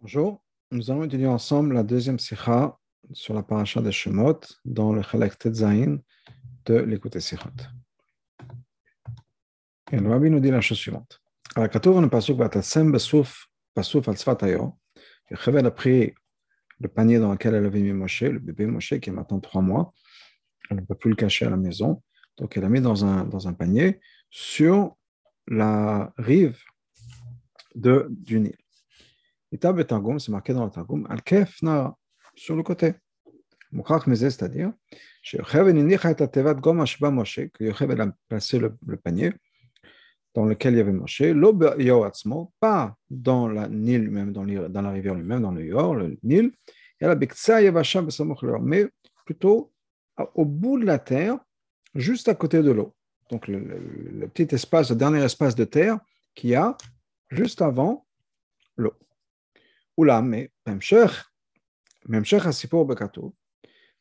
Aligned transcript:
Bonjour, 0.00 0.40
nous 0.70 0.92
allons 0.92 1.02
étudier 1.02 1.26
ensemble 1.26 1.74
la 1.74 1.82
deuxième 1.82 2.20
sikha 2.20 2.78
sur 3.12 3.34
la 3.34 3.42
paracha 3.42 3.82
des 3.82 3.90
Shemot 3.90 4.38
dans 4.64 4.92
le 4.92 5.02
Chalek 5.02 5.36
Tetzain 5.36 5.98
de 6.66 6.74
l'écoute 6.76 7.18
Sikhot. 7.18 7.48
Et 9.90 9.96
le 9.96 10.08
Rabbi 10.08 10.30
nous 10.30 10.38
dit 10.38 10.52
la 10.52 10.60
chose 10.60 10.78
suivante. 10.78 11.20
La 11.56 11.68
Katour, 11.68 11.96
on 11.96 12.04
est 12.04 12.08
passé 12.08 12.32
par 12.36 12.48
Tatsem 12.48 12.92
Basouf, 12.92 13.48
Basouf 13.74 14.06
al 14.06 14.16
Tzfatayo. 14.16 14.78
Yocheved 15.32 15.66
a 15.66 15.72
pris 15.72 16.14
le 16.78 16.88
panier 16.88 17.18
dans 17.18 17.32
lequel 17.32 17.56
elle 17.56 17.66
avait 17.66 17.80
mis 17.80 17.92
Moshe, 17.92 18.22
le 18.22 18.38
bébé 18.38 18.66
Moshe 18.66 19.00
qui 19.00 19.10
est 19.10 19.12
maintenant 19.12 19.40
trois 19.40 19.62
mois. 19.62 19.92
Elle 20.70 20.76
ne 20.76 20.82
peut 20.82 20.94
plus 20.94 21.10
le 21.10 21.16
cacher 21.16 21.46
à 21.46 21.50
la 21.50 21.56
maison. 21.56 22.04
Donc 22.36 22.56
elle 22.56 22.62
l'a 22.62 22.68
mis 22.68 22.80
dans 22.80 23.04
un, 23.04 23.52
panier 23.52 23.98
sur 24.30 24.96
la 25.48 26.12
rive 26.18 26.56
de, 27.74 28.06
du 28.10 28.38
Nil. 28.38 28.56
Et 29.52 29.58
Targum, 29.58 30.18
c'est 30.18 30.32
marqué 30.32 30.52
dans 30.52 30.64
le 30.64 30.70
Targum, 30.70 31.06
al 31.08 31.22
kef 31.22 31.62
na, 31.62 31.94
sur 32.34 32.56
le 32.56 32.62
côté. 32.62 32.94
Mukrak 33.72 34.06
mezé, 34.06 34.30
c'est-à-dire, 34.30 34.72
que 35.22 35.36
Yocheved 37.64 38.00
a 38.00 38.12
placé 38.28 38.58
le, 38.58 38.74
le, 38.86 38.96
panier 38.96 39.32
dans 40.34 40.46
lequel 40.46 40.74
il 40.74 40.76
y 40.78 40.80
avait 40.80 40.92
Moshe, 40.92 41.20
lo 41.20 41.58
yoatzmo, 41.78 42.52
pas 42.60 42.96
dans 43.10 43.48
la 43.48 43.68
Nil 43.68 44.10
même, 44.10 44.32
dans, 44.32 44.44
dans 44.44 44.82
la 44.82 44.90
rivière 44.90 45.14
lui-même, 45.14 45.42
dans 45.42 45.50
le 45.50 45.64
Yor, 45.64 45.94
le 45.94 46.16
Nil, 46.22 46.52
et 47.00 47.06
la 47.06 47.14
Bektsa 47.14 47.60
Yavasha 47.62 48.02
mais 48.62 48.86
plutôt 49.24 49.72
au 50.34 50.44
bout 50.44 50.78
de 50.78 50.86
la 50.86 50.98
terre, 50.98 51.38
juste 51.94 52.28
à 52.28 52.34
côté 52.34 52.62
de 52.62 52.70
l'eau. 52.70 52.94
Donc 53.30 53.48
le, 53.48 53.58
le, 53.58 53.78
le, 54.20 54.28
petit 54.28 54.54
espace, 54.54 54.90
le 54.90 54.96
dernier 54.96 55.22
espace 55.22 55.54
de 55.54 55.64
terre 55.64 55.98
qu'il 56.34 56.50
y 56.50 56.54
a 56.54 56.76
juste 57.30 57.60
avant 57.60 58.06
l'eau. 58.76 58.94
Oula, 59.98 60.22
mais 60.22 60.50
Memcher, 60.64 61.08
Hassipour 62.46 62.86
Bekato, 62.86 63.34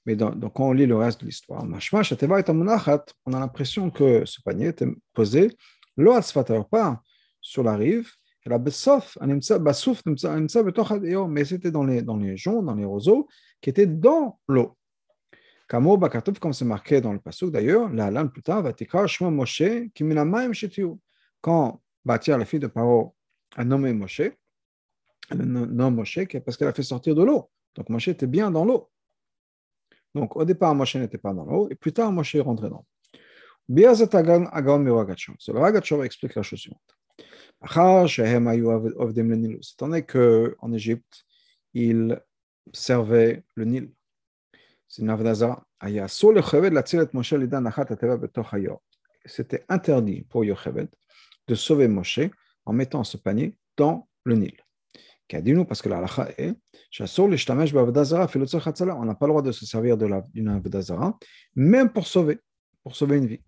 mais 0.05 0.15
dans, 0.15 0.29
donc 0.29 0.53
quand 0.53 0.69
on 0.69 0.73
lit 0.73 0.85
le 0.85 0.95
reste 0.95 1.21
de 1.21 1.25
l'histoire, 1.25 1.65
on 1.65 3.33
a 3.33 3.39
l'impression 3.39 3.89
que 3.89 4.23
ce 4.23 4.39
panier 4.43 4.67
était 4.67 4.87
posé, 5.13 5.57
pas 6.69 7.01
sur 7.41 7.63
la 7.63 7.75
rive, 7.75 8.11
mais 8.47 8.71
c'était 11.45 11.71
dans 11.71 11.83
les, 11.83 12.01
dans 12.03 12.17
les 12.17 12.37
joncs, 12.37 12.63
dans 12.63 12.75
les 12.75 12.85
roseaux, 12.85 13.27
qui 13.59 13.71
étaient 13.71 13.87
dans 13.87 14.39
l'eau. 14.47 14.77
Kamo 15.67 15.97
Bakatov, 15.97 16.39
comme 16.39 16.53
c'est 16.53 16.63
marqué 16.63 17.01
dans 17.01 17.11
le 17.11 17.19
pasuk 17.19 17.51
d'ailleurs, 17.51 17.89
la 17.89 18.11
lame 18.11 18.29
plus 18.29 18.43
tard, 18.43 18.61
Vatikra 18.61 19.07
Shmo 19.07 19.31
Moshe, 19.31 19.63
Kiminamaim 19.95 20.53
Shetiu. 20.53 20.99
Quand 21.41 21.81
Batia, 22.05 22.37
la 22.37 22.45
fille 22.45 22.59
de 22.59 22.67
Paro, 22.67 23.15
a 23.55 23.65
nommé 23.65 23.91
Moshe, 23.93 24.21
elle 25.29 25.39
nomme 25.39 25.95
Moshe 25.95 26.19
parce 26.45 26.57
qu'elle 26.57 26.67
a 26.67 26.73
fait 26.73 26.83
sortir 26.83 27.15
de 27.15 27.23
l'eau. 27.23 27.49
Donc 27.75 27.89
Moshe 27.89 28.07
était 28.07 28.27
bien 28.27 28.51
dans 28.51 28.65
l'eau. 28.65 28.89
Donc 30.15 30.35
au 30.35 30.45
départ, 30.45 30.73
Moshe 30.73 30.95
n'était 30.95 31.17
pas 31.17 31.33
dans 31.33 31.45
l'eau, 31.45 31.67
et 31.69 31.75
plus 31.75 31.93
tard, 31.93 32.11
Moshe 32.11 32.35
est 32.35 32.41
rentré 32.41 32.69
dans 32.69 32.77
l'eau. 32.77 32.85
C'est 35.39 35.51
le 35.51 35.59
Ragatchon 35.59 36.03
explique 36.03 36.35
la 36.35 36.41
chose 36.41 36.59
suivante. 36.59 36.97
Étant 39.69 40.01
qu'en 40.03 40.73
Égypte, 40.73 41.25
ils 41.73 42.21
servaient 42.73 43.43
le 43.55 43.65
Nil. 43.65 43.91
C'était 49.25 49.65
interdit 49.67 50.21
pour 50.29 50.45
Yocheved 50.45 50.87
de 51.47 51.55
sauver 51.55 51.87
Moshe 51.87 52.19
en 52.65 52.73
mettant 52.73 53.03
ce 53.03 53.17
panier 53.17 53.57
dans 53.75 54.07
le 54.23 54.35
Nil. 54.35 54.66
Parce 55.29 55.81
que 55.81 55.89
la 55.89 55.97
halakha 55.97 56.29
est 56.37 56.55
on 56.99 57.27
n'a 59.05 59.15
pas 59.15 59.25
le 59.25 59.31
droit 59.31 59.41
de 59.41 59.51
se 59.51 59.65
servir 59.65 59.97
d'une 59.97 60.47
Avdazara, 60.47 61.17
même 61.55 61.91
pour 61.91 62.07
sauver, 62.07 62.39
pour 62.83 62.95
sauver 62.95 63.17
une 63.17 63.27
vie. 63.27 63.41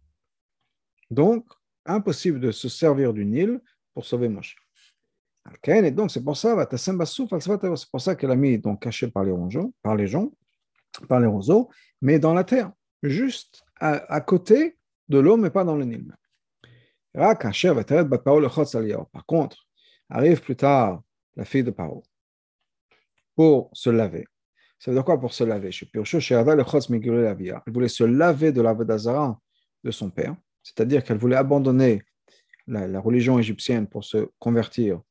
Donc, 1.10 1.46
impossible 1.86 2.40
de 2.40 2.52
se 2.52 2.68
servir 2.70 3.14
du 3.14 3.26
Nil 3.26 3.62
pour 3.94 4.06
sauver 4.06 4.30
Moshe. 4.30 4.56
Et 5.66 5.92
donc, 5.92 6.12
c'est 6.12 6.24
pour 6.24 6.38
ça, 6.38 6.68
c'est 6.76 7.90
pour 7.92 8.02
ça 8.02 8.16
qu'elle 8.16 8.32
a 8.32 8.36
mis 8.36 8.60
donc 8.60 8.84
caché 8.84 9.08
par 9.08 9.24
les 9.24 9.32
roseaux, 9.32 9.74
par 9.82 9.96
les 9.96 10.06
gens, 10.08 10.32
par 11.08 11.20
les 11.20 11.28
roseaux, 11.28 11.70
mais 12.02 12.20
dans 12.20 12.34
la 12.34 12.44
terre, 12.44 12.72
juste 13.02 13.64
à, 13.80 14.22
côté 14.22 14.78
de 15.08 15.18
l'eau, 15.18 15.38
mais 15.38 15.50
pas 15.50 15.64
dans 15.64 15.76
le 15.76 15.86
Nil. 15.86 16.14
Par 17.14 17.40
contre, 19.26 19.58
arrive 20.10 20.42
plus 20.42 20.56
tard 20.56 21.02
la 21.40 21.46
fille 21.46 21.64
de 21.64 21.72
Paro 21.72 22.04
pour 23.36 23.70
se 23.74 23.90
laver. 23.90 24.28
Ça 24.78 24.92
veut 24.92 24.96
dire 24.96 25.06
quoi 25.06 25.20
pour 25.20 25.34
se 25.34 25.44
laver? 25.44 25.72
Elle 27.66 27.74
voulait 27.74 27.88
se 27.88 28.04
laver 28.04 28.52
de 28.52 28.62
la 28.62 28.74
Vedazara 28.74 29.40
de 29.84 29.92
son 29.92 30.10
père 30.10 30.36
c'est-à-dire 30.64 31.04
qu'elle 31.04 31.18
voulait 31.18 31.36
abandonner 31.36 32.04
la, 32.68 33.00
religion 33.00 33.40
égyptienne 33.40 33.88
pour 33.88 34.04
se 34.04 34.30
convertir 34.38 35.02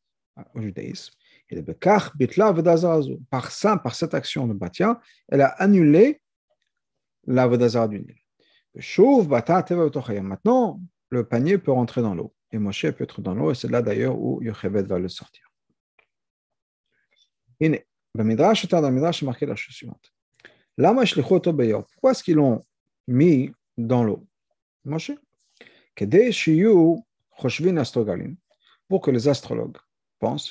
au 0.54 0.60
judaïsme. 0.60 1.14
Et 1.50 1.62
par 3.30 3.50
ça, 3.50 3.76
par 3.78 3.94
cette 3.94 4.14
action 4.14 4.46
de 4.46 4.52
Batia, 4.52 5.00
elle 5.28 5.40
a 5.40 5.48
annulé 5.48 6.20
la 7.26 7.46
Vodazara 7.46 7.88
du 7.88 8.00
Nil. 8.00 8.14
Maintenant, 10.22 10.80
le 11.10 11.24
panier 11.24 11.58
peut 11.58 11.72
rentrer 11.72 12.02
dans 12.02 12.14
l'eau. 12.14 12.34
Et 12.52 12.58
Moshe 12.58 12.90
peut 12.90 13.04
être 13.04 13.20
dans 13.20 13.34
l'eau, 13.34 13.50
et 13.50 13.54
c'est 13.54 13.70
là 13.70 13.82
d'ailleurs 13.82 14.18
où 14.18 14.42
Yocheved 14.42 14.86
va 14.86 14.98
le 14.98 15.08
sortir. 15.08 15.47
Le 17.60 18.24
Midrash, 18.24 18.66
dans 18.68 18.80
le 18.80 18.90
Midrash, 18.90 19.22
la 19.22 19.56
chose 19.56 19.74
suivante. 19.74 20.12
Pourquoi 20.78 22.12
est-ce 22.12 22.22
qu'ils 22.22 22.36
l'ont 22.36 22.64
mis 23.06 23.50
dans 23.76 24.04
l'eau? 24.04 24.26
Moshe? 24.84 25.10
Pour 28.88 29.00
que 29.02 29.10
les 29.10 29.28
astrologues 29.28 29.76
pensent 30.18 30.50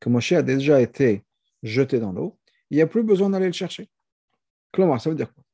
que 0.00 0.08
Moshe 0.08 0.32
a 0.32 0.42
déjà 0.42 0.80
été 0.80 1.24
jeté 1.62 1.98
dans 1.98 2.12
l'eau, 2.12 2.38
il 2.70 2.76
n'y 2.76 2.82
a 2.82 2.86
plus 2.86 3.02
besoin 3.02 3.30
d'aller 3.30 3.46
le 3.46 3.52
chercher. 3.52 3.90
Ça 4.76 5.10
veut 5.10 5.16
dire 5.16 5.32
quoi? 5.34 5.44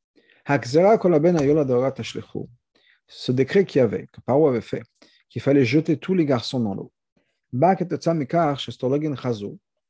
Ce 3.06 3.32
décret 3.32 3.64
qu'il 3.64 3.78
y 3.78 3.82
avait, 3.82 4.06
que 4.12 4.20
Paro 4.20 4.48
avait 4.48 4.60
fait, 4.60 4.82
qu'il 5.30 5.40
fallait 5.40 5.64
jeter 5.64 5.96
tous 5.96 6.14
les 6.14 6.26
garçons 6.26 6.60
dans 6.60 6.74
l'eau, 6.74 6.92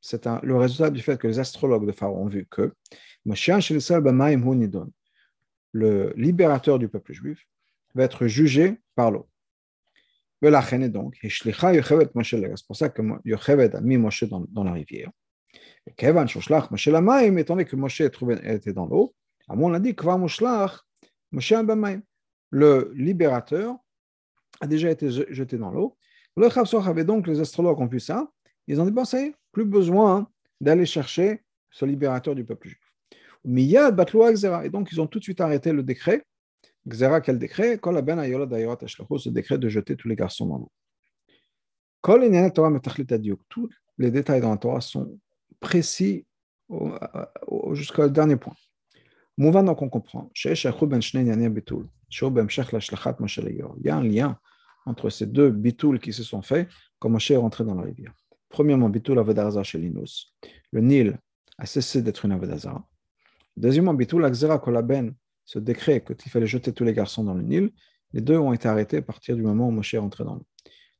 c'est 0.01 0.25
le 0.43 0.55
résultat 0.55 0.89
du 0.91 1.01
fait 1.01 1.17
que 1.17 1.27
les 1.27 1.39
astrologues 1.39 1.87
de 1.87 1.91
Pharaon 1.91 2.25
ont 2.25 2.27
vu 2.27 2.45
que 2.45 2.71
le 5.73 6.13
libérateur 6.15 6.77
du 6.79 6.87
peuple 6.87 7.13
juif, 7.13 7.47
va 7.95 8.03
être 8.03 8.27
jugé 8.27 8.79
par 8.93 9.09
l'eau. 9.09 9.27
donc, 10.41 11.17
c'est 11.21 12.67
pour 12.67 12.75
ça 12.75 12.89
que 12.89 13.01
Yocheved 13.23 13.75
a 13.75 13.81
mis 13.81 13.97
Moshe 13.97 14.25
dans, 14.25 14.45
dans 14.49 14.63
la 14.63 14.73
rivière. 14.73 15.09
Et 15.87 15.93
Kevan 15.93 16.27
Shoslach 16.27 16.69
Moshe 16.71 16.87
Lamaim, 16.87 17.37
étant 17.37 17.55
donné 17.55 17.65
que 17.65 17.75
Moshe 17.75 18.01
était 18.01 18.73
dans 18.73 18.85
l'eau, 18.85 19.15
Amon 19.47 19.73
a 19.73 19.79
dit 19.79 19.95
Kvar 19.95 20.19
Moshlach 20.19 20.81
Moshe. 21.31 21.53
Le 22.51 22.91
libérateur 22.95 23.75
a 24.61 24.67
déjà 24.67 24.89
été 24.91 25.09
jeté 25.09 25.57
dans 25.57 25.71
l'eau. 25.71 25.97
Le 26.37 26.49
Chavsoch 26.49 26.87
avait 26.87 27.05
donc, 27.05 27.27
les 27.27 27.39
astrologues 27.39 27.79
ont 27.79 27.87
vu 27.87 27.99
ça, 27.99 28.29
ils 28.67 28.81
ont 28.81 28.85
dit 28.85 28.91
Bon, 28.91 29.05
ça 29.05 29.21
y 29.21 29.25
est, 29.25 29.35
plus 29.51 29.65
besoin 29.65 30.29
d'aller 30.59 30.85
chercher 30.85 31.43
ce 31.71 31.85
libérateur 31.85 32.35
du 32.35 32.43
peuple 32.43 32.69
juif. 32.69 32.79
Et 33.47 34.69
donc, 34.69 34.91
ils 34.91 34.99
ont 34.99 35.07
tout 35.07 35.19
de 35.19 35.23
suite 35.23 35.39
arrêté 35.39 35.71
le 35.71 35.83
décret. 35.83 36.25
Xera, 36.87 37.21
quel 37.21 37.37
décret? 37.39 37.79
Ce 37.81 39.29
décret 39.29 39.57
de 39.57 39.69
jeter 39.69 39.95
tous 39.95 40.07
les 40.07 40.15
garçons 40.15 40.47
dans 40.47 40.57
l'eau. 40.57 40.71
Tous 43.49 43.69
les 43.97 44.11
détails 44.11 44.41
dans 44.41 44.51
la 44.51 44.57
Torah 44.57 44.81
sont 44.81 45.19
précis 45.59 46.25
jusqu'au 47.71 48.07
dernier 48.09 48.35
point. 48.35 48.55
Mouvan, 49.37 49.63
donc 49.63 49.81
on 49.81 49.89
comprend. 49.89 50.31
Il 50.43 50.51
y 53.83 53.89
a 53.89 53.95
un 53.95 54.03
lien 54.03 54.39
entre 54.85 55.09
ces 55.09 55.25
deux 55.25 55.49
bitouls 55.49 55.99
qui 55.99 56.13
se 56.13 56.23
sont 56.23 56.41
faits 56.41 56.69
quand 56.99 57.09
Moshe 57.09 57.31
est 57.31 57.37
rentré 57.37 57.63
dans 57.63 57.75
la 57.75 57.83
rivière. 57.83 58.13
Premièrement, 58.49 58.89
bitoul 58.89 59.19
avodazara 59.19 59.63
chez 59.63 59.79
Linus. 59.79 60.33
Le 60.71 60.81
Nil 60.81 61.17
a 61.57 61.65
cessé 61.65 62.01
d'être 62.01 62.25
une 62.25 62.31
avodazara. 62.31 62.87
Deuxièmement, 63.57 63.93
Bitul 63.93 64.25
Akzera 64.25 64.59
Kolaben, 64.59 65.15
ce 65.45 65.59
décret 65.59 66.03
qu'il 66.03 66.31
fallait 66.31 66.47
jeter 66.47 66.73
tous 66.73 66.83
les 66.83 66.93
garçons 66.93 67.23
dans 67.23 67.33
le 67.33 67.41
Nil, 67.41 67.71
les 68.11 68.21
deux 68.21 68.37
ont 68.37 68.53
été 68.53 68.67
arrêtés 68.67 68.97
à 68.97 69.01
partir 69.01 69.35
du 69.35 69.41
moment 69.41 69.67
où 69.67 69.71
Moshe 69.71 69.93
est 69.93 69.97
rentré 69.97 70.23
dans 70.23 70.35
l'eau. 70.35 70.45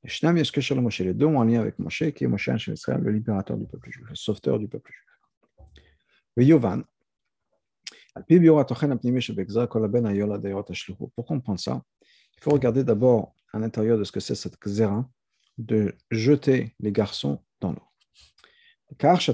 Les 0.03 1.13
deux 1.13 1.25
ont 1.25 1.41
un 1.41 1.45
lien 1.45 1.61
avec 1.61 1.79
Moshe, 1.79 2.03
qui 2.11 2.23
est 2.23 2.27
Moshe 2.27 2.49
Israël, 2.67 3.01
le 3.01 3.11
libérateur 3.11 3.57
du 3.57 3.65
peuple 3.65 3.89
juif, 3.91 4.05
le 4.07 4.15
sauveteur 4.15 4.59
du 4.59 4.67
peuple 4.67 4.91
juif? 4.91 5.01
Yovan, 6.37 6.83
pour 11.15 11.25
comprendre 11.25 11.59
ça, 11.59 11.81
il 12.37 12.43
faut 12.43 12.51
regarder 12.51 12.83
d'abord 12.83 13.34
à 13.55 13.59
l'intérieur 13.59 13.97
de 13.97 14.03
ce 14.03 14.11
que 14.11 14.19
c'est 14.19 14.35
cette 14.35 14.59
Xera 14.59 15.09
de 15.57 15.95
jeter 16.11 16.75
les 16.81 16.91
garçons 16.91 17.41
dans 17.61 17.71
l'eau. 17.71 17.87
Car 18.97 19.17
le 19.25 19.33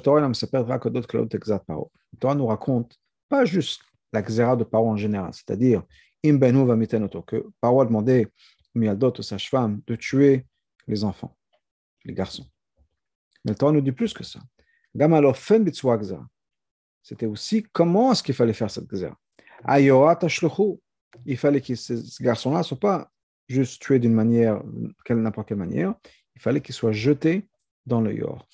Torah 2.20 2.36
nous 2.36 2.46
raconte 2.46 3.00
pas 3.28 3.46
juste 3.46 3.82
la 4.14 4.22
xéra 4.22 4.56
de 4.56 4.64
Paro 4.64 4.90
en 4.92 4.98
général, 4.98 5.34
c'est-à-dire 5.34 5.84
que 6.22 7.48
Paro 7.60 7.82
a 7.82 7.86
demandé 7.86 8.28
Mialdot 8.76 9.14
aux 9.18 9.24
sages-femmes 9.24 9.82
de 9.88 9.96
tuer 9.96 10.46
les 10.88 11.04
enfants, 11.04 11.36
les 12.06 12.14
garçons. 12.14 12.46
Mais 13.44 13.54
le 13.54 13.58
Torah 13.58 13.72
nous 13.72 13.82
dit 13.82 13.92
plus 13.92 14.14
que 14.14 14.24
ça. 14.24 14.40
C'était 17.02 17.26
aussi 17.26 17.64
comment 17.74 18.12
est-ce 18.12 18.22
qu'il 18.22 18.36
fallait 18.36 18.54
faire 18.54 18.70
cette 18.70 18.88
xéra. 18.88 19.18
Il 21.26 21.38
fallait 21.38 21.62
que 21.62 21.74
ces 21.76 22.24
garçons-là 22.24 22.60
ne 22.60 22.64
soient 22.64 22.80
pas 22.80 23.12
juste 23.48 23.82
tués 23.82 24.00
d'une 24.00 24.14
manière, 24.14 24.62
n'importe 25.10 25.50
quelle 25.50 25.58
manière, 25.58 25.94
il 26.36 26.42
fallait 26.42 26.62
qu'ils 26.62 26.76
soient 26.76 26.92
jetés 26.92 27.48
dans 27.86 28.02
le 28.02 28.14
yor. 28.14 28.48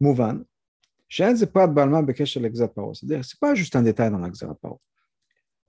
Mouvan, 0.00 0.40
c'est 1.08 1.52
pas 1.52 1.66
c'est-à-dire 1.66 3.24
c'est 3.24 3.40
pas 3.40 3.54
juste 3.54 3.76
un 3.76 3.82
détail 3.82 4.10
dans 4.10 4.18
l'examen 4.18 4.54
paro. 4.54 4.80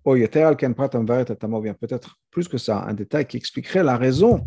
Ou 0.06 0.16
bien 0.16 1.74
peut-être 1.74 2.18
plus 2.32 2.48
que 2.48 2.58
ça, 2.58 2.84
un 2.84 2.94
détail 2.94 3.28
qui 3.28 3.38
expliquerait 3.38 3.84
la 3.84 3.98
raison 3.98 4.44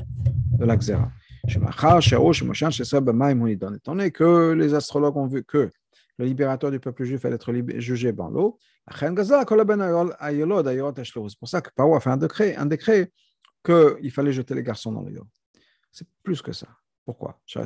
de 0.59 0.65
l'exera. 0.65 1.12
Étant 1.47 1.61
donné 3.95 4.11
que 4.11 4.53
les 4.53 4.75
astrologues 4.75 5.17
ont 5.17 5.27
vu 5.27 5.45
que 5.45 5.71
le 6.19 6.25
libérateur 6.25 6.71
du 6.71 6.81
peuple 6.81 7.05
juif 7.05 7.25
allait 7.25 7.35
être 7.35 7.53
jugé 7.79 8.12
dans 8.12 8.29
l'eau, 8.29 8.59
c'est 8.91 9.15
pour 11.39 11.49
ça 11.49 11.61
que 11.61 11.71
Paro 11.75 11.97
a 11.97 12.01
fait 12.01 12.11
un 12.11 12.17
décret, 12.17 12.56
un 12.56 12.67
décret 12.67 13.11
qu'il 13.64 14.11
fallait 14.11 14.32
jeter 14.32 14.55
les 14.55 14.62
garçons 14.62 14.93
dans 14.93 15.02
l'eau. 15.02 15.26
C'est 15.90 16.06
plus 16.22 16.43
que 16.43 16.52
ça. 16.52 16.69
Pourquoi? 17.05 17.40
Ça 17.46 17.61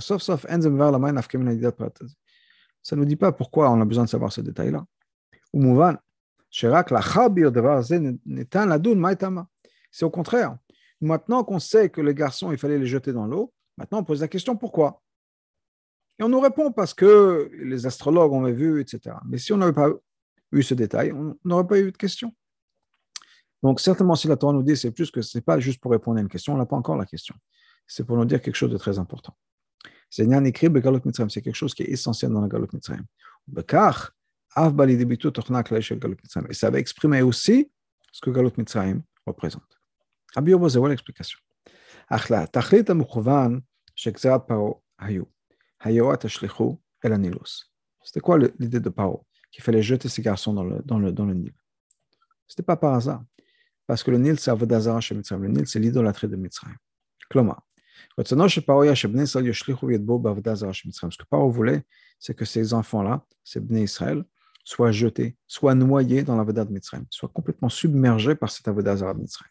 ne 2.92 2.96
nous 2.96 3.04
dit 3.04 3.16
pas 3.16 3.32
pourquoi 3.32 3.70
on 3.70 3.80
a 3.80 3.84
besoin 3.84 4.04
de 4.04 4.08
savoir 4.08 4.32
ce 4.32 4.40
détail-là. 4.40 4.86
C'est 9.90 10.04
au 10.04 10.10
contraire. 10.10 10.56
Maintenant 11.00 11.44
qu'on 11.44 11.58
sait 11.58 11.90
que 11.90 12.00
les 12.00 12.14
garçons, 12.14 12.50
il 12.52 12.58
fallait 12.58 12.78
les 12.78 12.86
jeter 12.86 13.12
dans 13.12 13.26
l'eau, 13.26 13.52
maintenant 13.76 13.98
on 14.00 14.04
pose 14.04 14.20
la 14.20 14.28
question 14.28 14.56
pourquoi? 14.56 15.02
Et 16.18 16.24
on 16.24 16.28
nous 16.28 16.40
répond 16.40 16.72
parce 16.72 16.94
que 16.94 17.50
les 17.62 17.86
astrologues 17.86 18.32
ont 18.32 18.42
vu, 18.50 18.80
etc. 18.80 19.14
Mais 19.26 19.38
si 19.38 19.52
on 19.52 19.58
n'avait 19.58 19.72
pas 19.72 19.90
eu 20.50 20.62
ce 20.62 20.74
détail, 20.74 21.12
on 21.12 21.36
n'aurait 21.44 21.66
pas 21.66 21.78
eu 21.78 21.92
de 21.92 21.96
question. 21.96 22.34
Donc 23.62 23.80
certainement, 23.80 24.14
si 24.14 24.28
la 24.28 24.36
Torah 24.36 24.52
nous 24.52 24.62
dit, 24.62 24.76
c'est 24.76 24.90
plus 24.90 25.10
que 25.10 25.20
ce 25.22 25.38
n'est 25.38 25.42
pas 25.42 25.58
juste 25.58 25.80
pour 25.80 25.90
répondre 25.90 26.18
à 26.18 26.20
une 26.20 26.28
question, 26.28 26.54
on 26.54 26.56
n'a 26.56 26.66
pas 26.66 26.76
encore 26.76 26.96
la 26.96 27.06
question. 27.06 27.34
C'est 27.86 28.04
pour 28.04 28.16
nous 28.16 28.24
dire 28.24 28.40
quelque 28.40 28.54
chose 28.54 28.70
de 28.70 28.78
très 28.78 28.98
important. 28.98 29.36
C'est 30.10 30.26
quelque 30.26 31.54
chose 31.54 31.74
qui 31.74 31.82
est 31.82 31.90
essentiel 31.90 32.30
dans 32.32 32.40
la 32.40 32.48
Galot 32.48 32.68
Mitzrayim. 32.72 33.04
Et 36.48 36.54
ça 36.54 36.70
va 36.70 36.78
exprimer 36.78 37.22
aussi 37.22 37.70
ce 38.12 38.20
que 38.20 38.30
Galot 38.30 38.52
Mitzrayim 38.56 39.02
représente. 39.26 39.78
Rabbi 40.34 40.52
c'est 40.68 40.80
l'explication? 40.80 41.38
C'était 48.02 48.20
quoi 48.20 48.38
l'idée 48.38 48.80
de 48.80 48.88
Paro? 48.88 49.26
Qu'il 49.50 49.64
fallait 49.64 49.82
jeter 49.82 50.08
ses 50.08 50.22
garçons 50.22 50.52
dans 50.54 50.64
le, 50.64 50.80
dans 50.84 50.98
le, 50.98 51.12
dans 51.12 51.26
le 51.26 51.34
Nil. 51.34 51.54
Ce 52.46 52.54
n'était 52.54 52.62
pas 52.62 52.76
par 52.76 52.94
hasard. 52.94 53.22
Parce 53.88 54.02
que 54.02 54.10
le 54.10 54.18
Nil, 54.18 54.38
c'est 54.38 54.50
Avodazara 54.50 55.00
chez 55.00 55.14
Mitzrayim. 55.14 55.42
Le 55.42 55.48
Nil, 55.48 55.66
c'est 55.66 55.80
l'idolâtrie 55.80 56.28
de 56.28 56.36
Mitzrayim. 56.36 56.76
Ce 57.20 57.28
que 61.16 61.24
Paro 61.30 61.50
voulait, 61.50 61.82
c'est 62.18 62.34
que 62.34 62.44
ces 62.44 62.74
enfants-là, 62.74 63.24
ces 63.42 63.60
Bnei 63.60 63.84
Israël, 63.84 64.24
soient 64.62 64.92
jetés, 64.92 65.38
soient 65.46 65.74
noyés 65.74 66.22
dans 66.22 66.36
l'Avodah 66.36 66.66
de 66.66 66.72
Mitzrayim, 66.72 67.06
soient 67.08 67.30
complètement 67.30 67.70
submergés 67.70 68.34
par 68.34 68.50
cet 68.50 68.68
Avodah 68.68 68.96
Zara 68.96 69.14
de 69.14 69.20
Mitzrayim. 69.20 69.50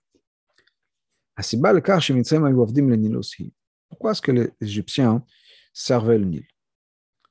Pourquoi 3.89 4.11
est-ce 4.11 4.21
que 4.21 4.31
les 4.31 4.51
Égyptiens 4.61 5.25
servaient 5.73 6.19
le 6.19 6.25
Nil? 6.25 6.47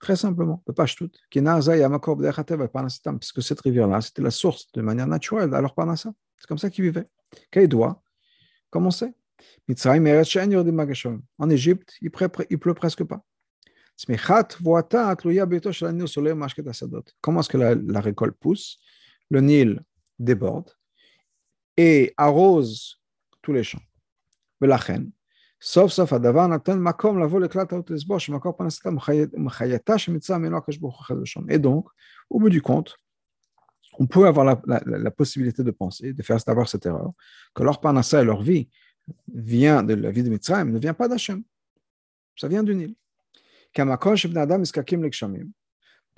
Très 0.01 0.17
simplement, 0.17 0.61
le 0.67 0.75
Pashtut, 0.75 1.13
parce 1.31 1.69
que 3.33 3.41
cette 3.41 3.61
rivière-là, 3.61 4.01
c'était 4.01 4.23
la 4.23 4.33
source 4.33 4.73
de 4.73 4.83
manière 4.83 5.07
naturelle 5.07 5.55
à 5.55 5.61
leur 5.61 5.73
Parnassa. 5.73 6.13
C'est 6.39 6.47
comme 6.47 6.59
ça 6.59 6.71
qu'ils 6.71 6.85
vivaient. 6.85 7.07
doit 7.69 8.03
comme 8.71 8.87
on 8.87 8.91
sait 8.91 9.15
en 11.39 11.51
Égypte, 11.51 11.97
il 12.01 12.11
ne 12.11 12.57
pleut 12.57 12.75
presque 12.75 13.05
pas. 13.05 13.25
Comment 17.21 17.41
est-ce 17.41 17.49
que 17.49 17.59
la, 17.59 18.01
récolte 18.01 18.37
pousse? 18.39 18.79
Le 19.31 19.41
Nil 19.41 19.83
déborde 20.19 20.71
et 21.77 22.15
arrose 22.17 23.01
tous 23.43 23.53
les 23.53 23.65
champs. 23.65 23.83
Et 31.49 31.59
donc, 31.59 31.89
au 32.31 32.39
bout 32.39 32.51
du 32.51 32.63
compte, 32.63 32.97
on 33.99 34.07
peut 34.07 34.27
avoir 34.27 34.59
la, 34.67 35.11
possibilité 35.11 35.63
de 35.63 35.71
penser, 35.71 36.13
de 36.13 36.23
faire 36.23 36.39
d'avoir 36.47 36.69
cette 36.69 36.85
erreur, 36.87 37.13
que 37.55 37.63
leur 37.63 37.81
panassa 37.81 38.23
et 38.23 38.25
leur 38.25 38.43
vie 38.43 38.69
vient 39.33 39.83
de 39.83 39.95
la 39.95 40.11
vie 40.11 40.23
de 40.23 40.31
Mitzrayim 40.31 40.67
ne 40.67 40.79
vient 40.79 40.95
pas 40.95 41.09
d'Hachem. 41.09 41.43
Ça 42.37 42.49
vient 42.49 42.63
du 42.63 42.75
Nil. 42.75 42.95
Par 43.75 43.93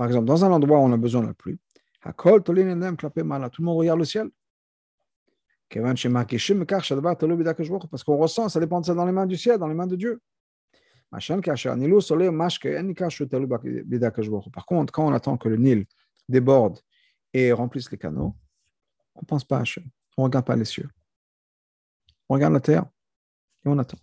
exemple, 0.07 0.27
dans 0.27 0.45
un 0.45 0.53
endroit 0.53 0.79
où 0.79 0.83
on 0.83 0.93
a 0.93 0.97
besoin 0.97 1.23
de 1.23 1.29
la 1.29 1.35
pluie, 1.35 1.59
tout 2.03 2.53
le 2.53 3.61
monde 3.61 3.79
regarde 3.79 3.99
le 3.99 4.05
ciel. 4.05 4.29
Parce 7.91 8.05
qu'on 8.05 8.17
ressent, 8.17 8.49
ça 8.49 8.61
dépend 8.61 8.81
de 8.81 8.87
ça 8.87 8.95
dans 8.95 9.05
les 9.05 9.13
mains 9.13 9.27
du 9.27 9.37
ciel, 9.37 9.59
dans 9.59 9.69
les 9.69 9.75
mains 9.75 9.87
de 9.87 9.97
Dieu. 9.97 10.23
Par 11.11 11.21
contre, 14.67 14.93
quand 14.93 15.07
on 15.07 15.13
attend 15.13 15.37
que 15.37 15.49
le 15.49 15.57
Nil 15.57 15.87
déborde 16.29 16.79
et 17.47 17.53
remplisse 17.53 17.91
les 17.91 17.99
canaux, 17.99 18.35
on 19.15 19.21
ne 19.23 19.27
pense 19.27 19.45
pas 19.45 19.59
à 19.59 19.61
Hachem, 19.61 19.85
on 20.17 20.23
ne 20.23 20.27
regarde 20.27 20.47
pas 20.47 20.57
les 20.57 20.65
cieux 20.65 20.89
on 22.29 22.35
regarde 22.35 22.53
la 22.53 22.61
terre 22.61 22.85
et 23.65 23.69
on 23.69 23.79
attend. 23.79 23.99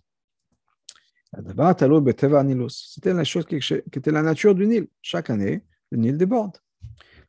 C'était 2.68 3.12
la 3.12 3.24
chose 3.24 3.46
qui 3.46 3.56
était 3.56 4.10
la 4.10 4.22
nature 4.22 4.54
du 4.54 4.66
Nil. 4.66 4.88
Chaque 5.02 5.30
année, 5.30 5.62
le 5.90 5.98
Nil 5.98 6.16
déborde. 6.16 6.56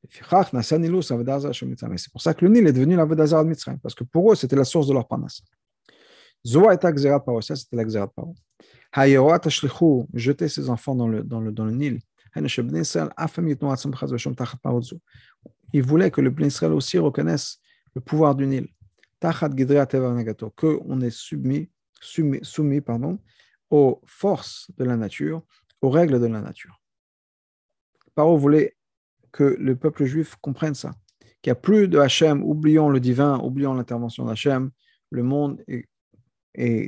C'est 0.10 0.22
pour 2.12 2.22
ça 2.22 2.34
que 2.34 2.46
le 2.46 2.52
Nil 2.52 2.68
est 2.68 2.74
devenu 2.74 2.96
la 2.96 3.06
Vedazar 3.06 3.44
de 3.44 3.50
Mitzrayim, 3.50 3.80
parce 3.80 3.96
que 3.96 4.06
pour 4.06 4.32
eux, 4.32 4.36
c'était 4.36 4.56
la 4.56 4.64
source 4.64 4.88
de 4.88 4.94
leur 4.94 5.08
panas. 5.08 5.42
Zoa 6.46 6.76
et 6.76 6.78
Paro, 6.78 7.42
ça 7.42 7.56
c'était 7.56 7.84
Paro. 8.16 8.36
Hayerot 8.94 9.46
Ashlichu, 9.46 10.06
jeter 10.14 10.48
ses 10.48 10.70
enfants 10.70 10.96
dans 10.96 11.10
le, 11.10 11.24
dans 11.24 11.42
le, 11.42 11.52
dans 11.52 11.66
le 11.66 11.72
Nil. 11.72 12.00
Il 15.74 15.84
voulait 15.84 16.12
que 16.12 16.22
le 16.22 16.30
peuple 16.30 16.46
Israël 16.46 16.74
aussi 16.74 16.98
reconnaisse 16.98 17.60
le 17.94 18.02
pouvoir 18.02 18.36
du 18.36 18.48
Nil 18.48 18.68
que 19.20 20.80
on 20.86 21.02
est 21.02 21.10
soumis, 21.10 21.70
soumis, 22.00 22.40
soumis 22.44 22.82
pardon, 22.82 23.20
aux 23.70 24.02
forces 24.06 24.70
de 24.78 24.84
la 24.84 24.96
nature, 24.96 25.44
aux 25.82 25.90
règles 25.90 26.20
de 26.20 26.28
la 26.28 26.42
nature. 26.42 26.82
Paro 28.16 28.38
voulait 28.38 28.78
que 29.32 29.44
le 29.60 29.76
peuple 29.76 30.06
juif 30.06 30.36
comprenne 30.42 30.76
ça, 30.76 30.94
qu'il 31.42 31.52
n'y 31.52 31.58
a 31.58 31.62
plus 31.62 31.88
de 31.88 32.00
Hachem, 32.00 32.44
oublions 32.44 32.90
le 32.90 33.00
divin, 33.00 33.40
oublions 33.40 33.74
l'intervention 33.74 34.26
d'Hachem, 34.26 34.72
le 35.10 35.24
monde 35.24 35.64
est, 35.68 35.88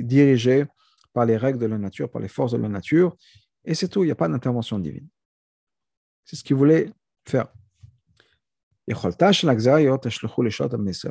dirigé 0.03 0.65
par 1.13 1.25
les 1.25 1.37
règles 1.37 1.59
de 1.59 1.67
la 1.67 1.77
nature, 1.77 2.09
par 2.09 2.21
les 2.21 2.27
forces 2.27 2.53
de 2.53 2.57
la 2.57 2.69
nature, 2.69 3.15
et 3.65 3.75
c'est 3.75 3.87
tout, 3.87 4.03
il 4.03 4.07
n'y 4.07 4.11
a 4.11 4.15
pas 4.15 4.27
d'intervention 4.27 4.79
divine. 4.79 5.07
C'est 6.25 6.35
ce 6.35 6.43
qu'il 6.43 6.55
voulait 6.55 6.91
faire. 7.27 7.53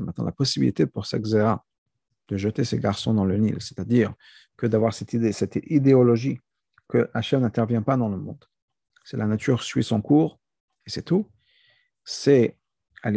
Maintenant, 0.00 0.24
la 0.24 0.32
possibilité 0.32 0.86
pour 0.86 1.06
cette 1.06 1.24
de 2.28 2.36
jeter 2.36 2.64
ses 2.64 2.78
garçons 2.78 3.14
dans 3.14 3.24
le 3.24 3.36
Nil, 3.36 3.56
c'est-à-dire 3.60 4.12
que 4.56 4.66
d'avoir 4.66 4.92
cette 4.92 5.12
idée, 5.12 5.32
cette 5.32 5.60
idéologie 5.64 6.40
que 6.88 7.08
Hachem 7.14 7.40
n'intervient 7.40 7.82
pas 7.82 7.96
dans 7.96 8.08
le 8.08 8.16
monde. 8.16 8.44
C'est 9.04 9.16
la 9.16 9.26
nature 9.26 9.62
suit 9.62 9.84
son 9.84 10.02
cours 10.02 10.40
et 10.86 10.90
c'est 10.90 11.02
tout. 11.02 11.26
C'est 12.04 12.56
c'est 13.04 13.12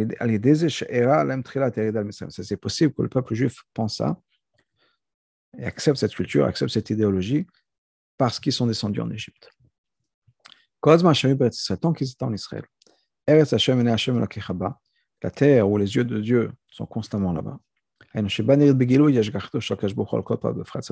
possible 2.56 2.94
que 2.94 3.02
le 3.02 3.08
peuple 3.08 3.34
juif 3.34 3.64
pense 3.74 3.96
ça 3.96 4.20
et 5.58 5.64
accepte 5.64 5.98
cette 5.98 6.14
culture, 6.14 6.46
accepte 6.46 6.70
cette 6.70 6.90
idéologie 6.90 7.48
parce 8.16 8.38
qu'ils 8.38 8.52
sont 8.52 8.68
descendus 8.68 9.00
en 9.00 9.10
Égypte. 9.10 9.50
Tant 10.80 11.92
qu'ils 11.92 12.10
étaient 12.10 12.24
en 12.24 12.32
Israël, 12.32 12.64
la 15.22 15.30
terre 15.30 15.68
où 15.70 15.78
les 15.78 15.94
yeux 15.94 16.04
de 16.04 16.20
Dieu 16.20 16.52
sont 16.68 16.86
constamment 16.86 17.32
là-bas. 17.32 17.58
Ça 18.14 18.20
veut 18.20 18.28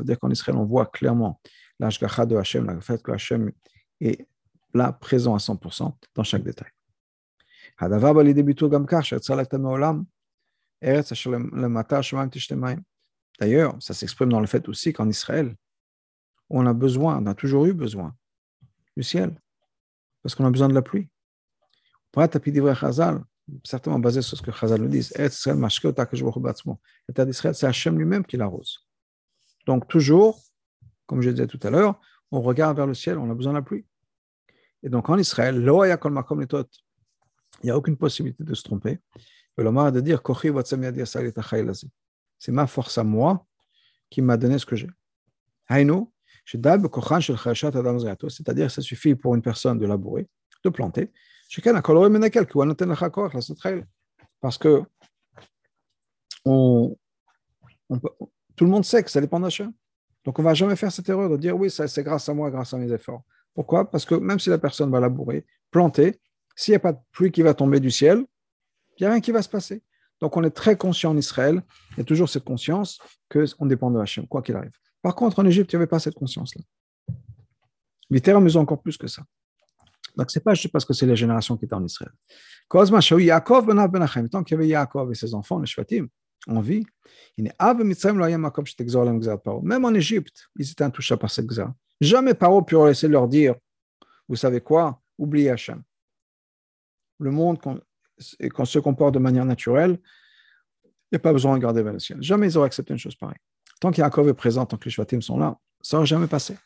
dire 0.05 0.19
qu'en 0.19 0.31
Israël, 0.31 0.57
on 0.57 0.65
voit 0.65 0.87
clairement 0.87 1.41
l'ashgacha 1.79 2.25
de 2.27 2.37
Hachem, 2.37 2.71
le 2.71 2.81
fait 2.81 3.03
que 3.03 3.13
Hachem 3.13 3.53
est 4.01 4.27
là, 4.73 4.93
présent 4.93 5.35
à 5.35 5.39
100% 5.39 5.93
dans 6.15 6.23
chaque 6.23 6.45
détail. 6.45 6.71
D'ailleurs, 13.41 13.77
ça 13.81 13.95
s'exprime 13.95 14.29
dans 14.29 14.41
le 14.41 14.47
fait 14.47 14.69
aussi 14.69 14.93
qu'en 14.93 15.09
Israël, 15.09 15.55
on 16.49 16.67
a 16.67 16.73
besoin, 16.73 17.19
on 17.23 17.27
a 17.27 17.35
toujours 17.35 17.67
eu 17.67 17.73
besoin 17.73 18.15
du 18.97 19.03
ciel, 19.03 19.41
parce 20.23 20.35
qu'on 20.35 20.47
a 20.47 20.51
besoin 20.51 20.69
de 20.69 20.75
la 20.75 20.83
pluie. 20.83 21.09
Certainement 23.65 23.99
basé 23.99 24.23
sur 24.23 24.37
ce 24.37 24.43
que 24.43 24.53
Chazal 24.53 24.81
nous 24.81 24.89
dit, 24.89 25.03
c'est 25.03 25.65
Hachem 27.65 27.99
lui-même 27.99 28.25
qui 28.25 28.37
l'arrose. 28.37 28.87
Donc, 29.67 29.89
toujours, 29.89 30.41
comme 31.07 31.21
je 31.21 31.31
disais 31.31 31.47
tout 31.47 31.61
à 31.63 31.71
l'heure, 31.71 32.01
on 32.31 32.41
regarde 32.41 32.77
vers 32.77 32.87
le 32.87 32.95
ciel, 32.95 33.19
on 33.19 33.31
a 33.31 33.35
besoin 33.35 33.53
de 33.53 33.59
la 33.59 33.63
pluie. 33.63 33.85
Et 34.83 34.89
donc, 34.89 35.11
en 35.11 35.19
Israël, 35.19 35.57
il 35.57 37.65
n'y 37.65 37.71
a 37.71 37.77
aucune 37.77 37.97
possibilité 37.97 38.45
de 38.45 38.55
se 38.55 38.63
tromper. 38.63 38.99
Le 39.57 39.79
a 39.79 39.91
de 39.91 40.01
dire 40.01 40.23
c'est 42.39 42.53
ma 42.53 42.67
force 42.67 42.97
à 42.97 43.05
moi 43.05 43.47
qui 44.09 44.23
m'a 44.23 44.39
donné 44.39 44.59
ce 44.59 44.65
que 44.65 44.77
j'ai. 44.77 44.89
C'est-à-dire, 48.29 48.71
ça 48.71 48.81
suffit 48.81 49.15
pour 49.15 49.35
une 49.35 49.43
personne 49.43 49.79
de 49.79 49.87
labourer, 49.87 50.27
de 50.65 50.71
planter. 50.71 51.13
Parce 54.41 54.59
que 54.59 54.83
tout 56.45 56.97
le 58.65 58.71
monde 58.71 58.85
sait 58.85 59.03
que 59.03 59.11
ça 59.11 59.21
dépend 59.21 59.41
d'Hachem. 59.41 59.73
Donc, 60.25 60.39
on 60.39 60.43
ne 60.43 60.49
va 60.49 60.55
jamais 60.55 60.77
faire 60.77 60.93
cette 60.93 61.09
erreur 61.09 61.29
de 61.31 61.37
dire 61.37 61.57
oui, 61.57 61.71
c'est 61.71 62.03
grâce 62.03 62.29
à 62.29 62.35
moi, 62.35 62.51
grâce 62.51 62.73
à 62.75 62.79
mes 62.79 62.93
efforts. 62.93 63.23
Pourquoi? 63.55 63.91
Parce 63.91 64.05
que 64.05 64.15
même 64.15 64.39
si 64.39 64.49
la 64.51 64.59
personne 64.59 64.91
va 64.91 65.01
labourer, 65.01 65.47
planter, 65.71 66.21
s'il 66.55 66.73
n'y 66.73 66.77
a 66.77 66.81
pas 66.81 66.93
de 66.93 67.01
pluie 67.11 67.33
qui 67.33 67.43
va 67.43 67.55
tomber 67.55 67.81
du 67.81 67.91
ciel, 67.91 68.25
il 68.99 69.03
n'y 69.03 69.07
a 69.07 69.11
rien 69.11 69.21
qui 69.21 69.33
va 69.33 69.43
se 69.43 69.49
passer. 69.49 69.83
Donc, 70.21 70.37
on 70.37 70.45
est 70.45 70.51
très 70.51 70.77
conscient 70.77 71.11
en 71.13 71.17
Israël, 71.17 71.63
il 71.93 71.99
y 71.99 72.01
a 72.03 72.05
toujours 72.05 72.29
cette 72.29 72.45
conscience 72.45 73.01
qu'on 73.31 73.67
dépend 73.67 73.91
de 73.91 73.99
Hachem, 73.99 74.27
quoi 74.27 74.43
qu'il 74.43 74.55
arrive. 74.55 74.77
Par 75.03 75.15
contre, 75.15 75.39
en 75.39 75.47
Égypte, 75.47 75.73
il 75.73 75.77
n'y 75.77 75.79
avait 75.79 75.89
pas 75.89 75.99
cette 75.99 76.15
conscience-là. 76.15 76.63
Littéralement, 78.11 78.45
mais 78.45 78.57
encore 78.57 78.83
plus 78.83 78.99
que 78.99 79.07
ça. 79.07 79.23
Donc, 80.17 80.31
ce 80.31 80.39
n'est 80.39 80.43
pas 80.43 80.55
juste 80.55 80.73
parce 80.73 80.85
que 80.85 80.93
c'est 80.93 81.07
la 81.07 81.15
génération 81.15 81.57
qui 81.57 81.65
est 81.65 81.73
en 81.73 81.85
Israël. 81.85 82.13
Ben 82.71 84.29
Tant 84.29 84.45
qu'il 84.45 84.55
y 84.55 84.59
avait 84.59 84.69
Yaakov 84.69 85.11
et 85.11 85.15
ses 85.15 85.35
enfants, 85.35 85.59
les 85.59 85.67
Shvatim, 85.67 86.09
en 86.47 86.61
vie, 86.61 86.85
même 89.63 89.85
en 89.85 89.95
Égypte, 89.95 90.51
ils 90.57 90.71
étaient 90.71 90.85
intouchables 90.85 91.21
par 91.21 91.31
cette 91.31 91.47
gza. 91.47 91.75
Jamais 92.01 92.35
Paro 92.35 92.63
pu 92.63 92.77
laisser 92.77 93.09
leur 93.09 93.29
dire, 93.29 93.55
vous 94.29 94.37
savez 94.37 94.61
quoi, 94.61 95.01
oubliez 95.19 95.51
Hachem. 95.51 95.83
Le 97.19 97.31
monde, 97.31 97.61
quand, 97.61 97.79
quand 98.55 98.65
se 98.65 98.79
comporte 98.79 99.15
de 99.15 99.19
manière 99.19 99.45
naturelle, 99.45 99.99
il 100.85 101.17
n'y 101.17 101.17
a 101.17 101.21
pas 101.21 101.33
besoin 101.33 101.53
de 101.53 101.57
regarder 101.57 101.83
vers 101.83 101.93
le 101.93 101.99
ciel. 101.99 102.23
Jamais 102.23 102.49
ils 102.49 102.57
auraient 102.57 102.67
accepté 102.67 102.93
une 102.93 102.99
chose 102.99 103.17
pareille. 103.17 103.37
Tant 103.81 103.91
qu'Yaakov 103.91 104.29
est 104.29 104.35
présent, 104.35 104.65
tant 104.65 104.77
que 104.77 104.85
les 104.85 104.91
Shvatim 104.91 105.21
sont 105.21 105.39
là, 105.39 105.59
ça 105.81 105.97
n'aurait 105.97 106.07
jamais 106.07 106.27
passé. 106.27 106.57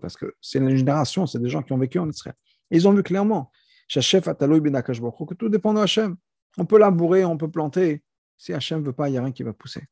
Parce 0.00 0.16
que 0.16 0.34
c'est 0.40 0.58
une 0.58 0.76
génération, 0.76 1.26
c'est 1.26 1.38
des 1.38 1.48
gens 1.48 1.62
qui 1.62 1.72
ont 1.72 1.78
vécu 1.78 1.98
en 1.98 2.08
Israël. 2.08 2.36
ils 2.70 2.86
ont 2.86 2.92
vu 2.92 3.02
clairement 3.02 3.50
que 3.88 5.34
tout 5.34 5.48
dépend 5.48 5.72
de 5.72 5.80
Hachem. 5.80 6.16
On 6.58 6.66
peut 6.66 6.78
labourer, 6.78 7.24
on 7.24 7.38
peut 7.38 7.50
planter. 7.50 8.02
Si 8.36 8.52
Hachem 8.52 8.80
ne 8.80 8.86
veut 8.86 8.92
pas, 8.92 9.08
il 9.08 9.12
n'y 9.12 9.18
a 9.18 9.22
rien 9.22 9.32
qui 9.32 9.42
va 9.42 9.54
pousser. 9.54 9.86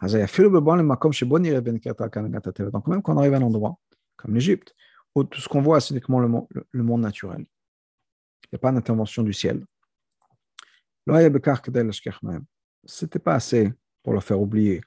Donc 0.00 0.12
même 2.86 3.02
quand 3.02 3.14
on 3.14 3.18
arrive 3.18 3.34
à 3.34 3.38
un 3.38 3.42
endroit, 3.42 3.76
comme 4.16 4.34
l'Égypte, 4.34 4.74
où 5.14 5.24
tout 5.24 5.40
ce 5.40 5.48
qu'on 5.48 5.60
voit, 5.60 5.80
c'est 5.80 5.90
uniquement 5.90 6.20
le, 6.20 6.82
monde 6.82 7.00
naturel. 7.00 7.44
Il 8.44 8.48
n'y 8.52 8.56
a 8.56 8.60
pas 8.60 8.70
d'intervention 8.70 9.24
du 9.24 9.32
ciel. 9.32 9.66
Ce 12.84 13.04
n'était 13.04 13.18
pas 13.18 13.34
assez 13.34 13.72
pour 14.02 14.12
leur 14.12 14.22
faire 14.22 14.40
oublier. 14.40 14.80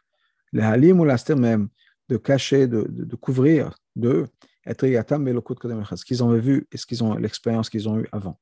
Les 0.53 0.63
halim 0.63 0.99
ou 0.99 1.05
même, 1.37 1.69
de 2.09 2.17
cacher, 2.17 2.67
de, 2.67 2.85
de, 2.89 3.15
couvrir, 3.15 3.75
de 3.95 4.27
être 4.65 4.85
yatam 4.85 5.25
ce 5.25 6.05
qu'ils 6.05 6.23
ont 6.23 6.33
vu 6.33 6.67
et 6.71 6.77
ce 6.77 6.85
qu'ils 6.85 7.03
ont, 7.03 7.15
l'expérience 7.15 7.69
qu'ils 7.69 7.87
ont 7.87 7.99
eue 7.99 8.07
avant 8.11 8.37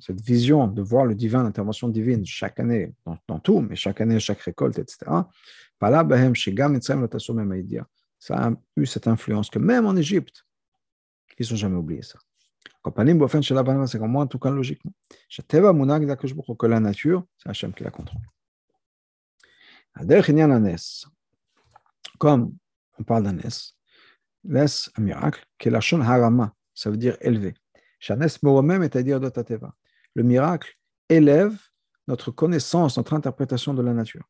cette 0.00 0.20
vision 0.20 0.66
de 0.66 0.82
voir 0.82 1.06
le 1.06 1.14
divin, 1.14 1.42
l'intervention 1.42 1.88
divine 1.88 2.26
chaque 2.26 2.60
année, 2.60 2.92
dans, 3.28 3.38
tout, 3.38 3.60
mais 3.60 3.76
chaque 3.76 4.00
année, 4.00 4.18
chaque 4.20 4.40
récolte, 4.40 4.78
etc., 4.78 5.10
ça 8.18 8.36
a 8.36 8.52
eu 8.76 8.86
cette 8.86 9.08
influence 9.08 9.50
que 9.50 9.58
même 9.58 9.86
en 9.86 9.96
Égypte, 9.96 10.44
ils 11.38 11.50
n'ont 11.50 11.56
jamais 11.56 11.76
oublié 11.76 12.02
ça. 12.02 12.18
C'est 12.84 13.98
comme 13.98 14.12
moi, 14.12 14.22
en 14.22 14.26
tout 14.26 14.38
cas, 14.38 14.50
logiquement. 14.50 14.92
Que 16.58 16.66
la 16.66 16.80
nature, 16.80 17.24
c'est 17.38 17.48
Hachem 17.48 17.72
qui 17.72 17.84
la 17.84 17.90
contrôle. 17.90 18.22
Comme 22.18 22.56
on 22.98 23.04
parle 23.04 23.24
d'un 23.24 23.32
nes, 23.32 23.72
un 24.96 25.02
miracle, 25.02 25.44
qui 25.58 25.68
est 25.68 25.70
la 25.70 25.80
harama, 25.80 26.54
ça 26.74 26.90
veut 26.90 26.96
dire 26.96 27.16
élevé. 27.20 27.54
Le 30.14 30.22
miracle 30.22 30.76
élève 31.08 31.58
notre 32.08 32.30
connaissance, 32.30 32.96
notre 32.96 33.14
interprétation 33.14 33.74
de 33.74 33.82
la 33.82 33.92
nature. 33.92 34.28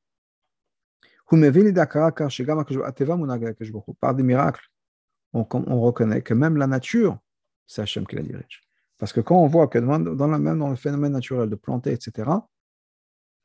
Par 4.01 4.15
des 4.15 4.23
miracles, 4.23 4.71
on, 5.33 5.47
on 5.51 5.81
reconnaît 5.81 6.23
que 6.23 6.35
même 6.35 6.57
la 6.57 6.67
nature, 6.67 7.19
c'est 7.67 7.81
Hachem 7.83 8.07
qui 8.07 8.17
la 8.17 8.23
dirige. 8.23 8.61
Parce 8.99 9.13
que 9.13 9.21
quand 9.21 9.37
on 9.37 9.47
voit 9.47 9.69
que 9.69 9.79
même 9.79 10.15
dans 10.15 10.69
le 10.69 10.77
phénomène 10.77 11.13
naturel 11.13 11.49
de 11.49 11.57
planter, 11.57 11.93
etc., 11.93 12.31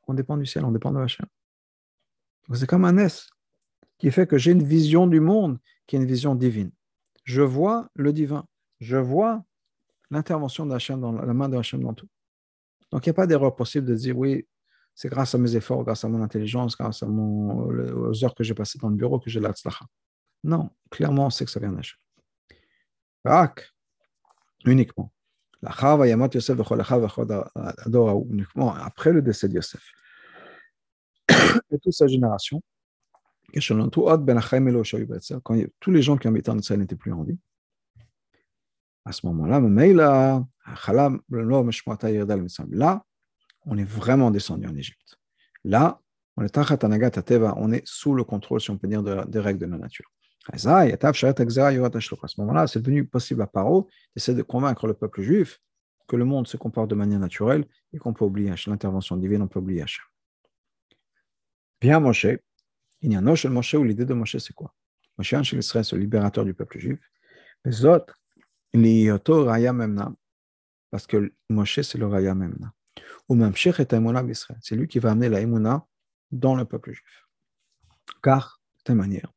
on 0.06 0.14
dépend 0.14 0.36
du 0.36 0.46
ciel, 0.46 0.64
on 0.64 0.72
dépend 0.72 0.92
de 0.92 1.00
Hachem. 1.00 1.26
C'est 2.54 2.66
comme 2.66 2.84
un 2.84 2.96
S 2.96 3.28
qui 3.98 4.10
fait 4.10 4.26
que 4.26 4.38
j'ai 4.38 4.52
une 4.52 4.62
vision 4.62 5.06
du 5.06 5.20
monde 5.20 5.58
qui 5.86 5.96
est 5.96 5.98
une 5.98 6.06
vision 6.06 6.34
divine. 6.34 6.70
Je 7.24 7.42
vois 7.42 7.88
le 7.94 8.12
divin. 8.12 8.46
Je 8.80 8.96
vois 8.96 9.44
l'intervention 10.10 10.66
d'Hachem 10.66 11.00
dans 11.00 11.12
la 11.12 11.34
main 11.34 11.48
de 11.48 11.56
Hachem 11.56 11.82
dans 11.82 11.94
tout. 11.94 12.08
Donc, 12.90 13.04
il 13.04 13.08
n'y 13.08 13.12
a 13.12 13.14
pas 13.14 13.26
d'erreur 13.26 13.54
possible 13.54 13.86
de 13.86 13.94
dire 13.94 14.16
oui, 14.16 14.46
c'est 14.94 15.08
grâce 15.08 15.34
à 15.34 15.38
mes 15.38 15.54
efforts, 15.54 15.84
grâce 15.84 16.04
à 16.04 16.08
mon 16.08 16.22
intelligence, 16.22 16.76
grâce 16.76 17.02
à 17.02 17.06
aux 17.06 18.24
heures 18.24 18.34
que 18.34 18.44
j'ai 18.44 18.54
passées 18.54 18.78
dans 18.78 18.88
le 18.88 18.96
bureau 18.96 19.18
que 19.18 19.28
j'ai 19.28 19.40
l'Atzlacha. 19.40 19.84
Non, 20.44 20.70
clairement, 20.90 21.26
on 21.26 21.30
sait 21.30 21.44
que 21.44 21.50
ça 21.50 21.60
vient 21.60 21.72
d'Hachem. 21.72 21.98
Rak, 23.24 23.72
uniquement. 24.64 25.12
uniquement 28.30 28.74
après 28.74 29.12
le 29.12 29.22
décès 29.22 29.48
de 29.48 29.54
Yosef. 29.54 29.92
Et 31.70 31.78
toute 31.78 31.92
sa 31.92 32.06
génération, 32.06 32.62
quand 35.42 35.56
tous 35.80 35.90
les 35.90 36.02
gens 36.02 36.16
qui 36.16 36.28
habitaient 36.28 36.50
en 36.50 36.58
Israël 36.58 36.80
n'étaient 36.80 36.96
plus 36.96 37.12
en 37.12 37.22
vie, 37.22 37.38
à 39.04 39.12
ce 39.12 39.26
moment-là, 39.26 39.60
là, 42.70 43.04
on 43.64 43.78
est 43.78 43.84
vraiment 43.84 44.30
descendu 44.30 44.66
en 44.66 44.76
Égypte. 44.76 45.18
Là, 45.64 46.00
on 46.36 46.44
est 46.44 46.58
on 46.58 47.72
est 47.72 47.86
sous 47.86 48.14
le 48.14 48.24
contrôle, 48.24 48.60
si 48.60 48.70
on 48.70 48.76
peut 48.78 48.86
dire, 48.86 49.02
des 49.02 49.40
règles 49.40 49.60
de 49.60 49.66
la 49.66 49.78
nature. 49.78 50.10
À 50.50 50.56
ce 50.58 50.68
moment-là, 52.40 52.66
c'est 52.66 52.80
devenu 52.80 53.04
possible 53.06 53.42
à 53.42 53.46
Paro 53.46 53.88
d'essayer 54.14 54.36
de 54.36 54.42
convaincre 54.42 54.86
le 54.86 54.94
peuple 54.94 55.22
juif 55.22 55.60
que 56.06 56.16
le 56.16 56.24
monde 56.24 56.46
se 56.46 56.56
comporte 56.56 56.88
de 56.88 56.94
manière 56.94 57.18
naturelle 57.18 57.66
et 57.92 57.98
qu'on 57.98 58.14
peut 58.14 58.24
oublier 58.24 58.50
l'intervention 58.66 59.16
divine, 59.16 59.42
on 59.42 59.48
peut 59.48 59.58
oublier 59.58 59.82
Hachem. 59.82 60.04
Bien 61.80 62.00
Moshe, 62.00 62.26
il 63.02 63.12
y 63.12 63.16
a 63.16 63.18
un 63.18 63.22
Moshe 63.22 63.74
où 63.74 63.84
l'idée 63.84 64.04
de 64.04 64.14
Moshe, 64.14 64.38
c'est 64.38 64.52
quoi? 64.52 64.74
Moshe, 65.16 65.34
c'est 65.60 65.92
le 65.92 65.98
libérateur 65.98 66.44
du 66.44 66.54
peuple 66.54 66.78
juif. 66.78 66.98
Les 67.64 67.84
autres, 67.84 68.14
parce 70.90 71.06
que 71.06 71.32
Moshe, 71.48 71.80
c'est 71.80 71.98
le 71.98 72.06
Raya 72.06 72.34
Memna. 72.34 72.72
Ou 73.28 73.34
même 73.34 73.54
c'est 73.54 74.76
lui 74.76 74.88
qui 74.88 74.98
va 74.98 75.12
amener 75.12 75.28
la 75.28 75.40
Imuna 75.40 75.86
dans 76.32 76.54
le 76.56 76.64
peuple 76.64 76.92
juif. 76.92 77.28
Car, 78.22 78.60
de 78.78 78.82
telle 78.82 78.96
manière, 78.96 79.32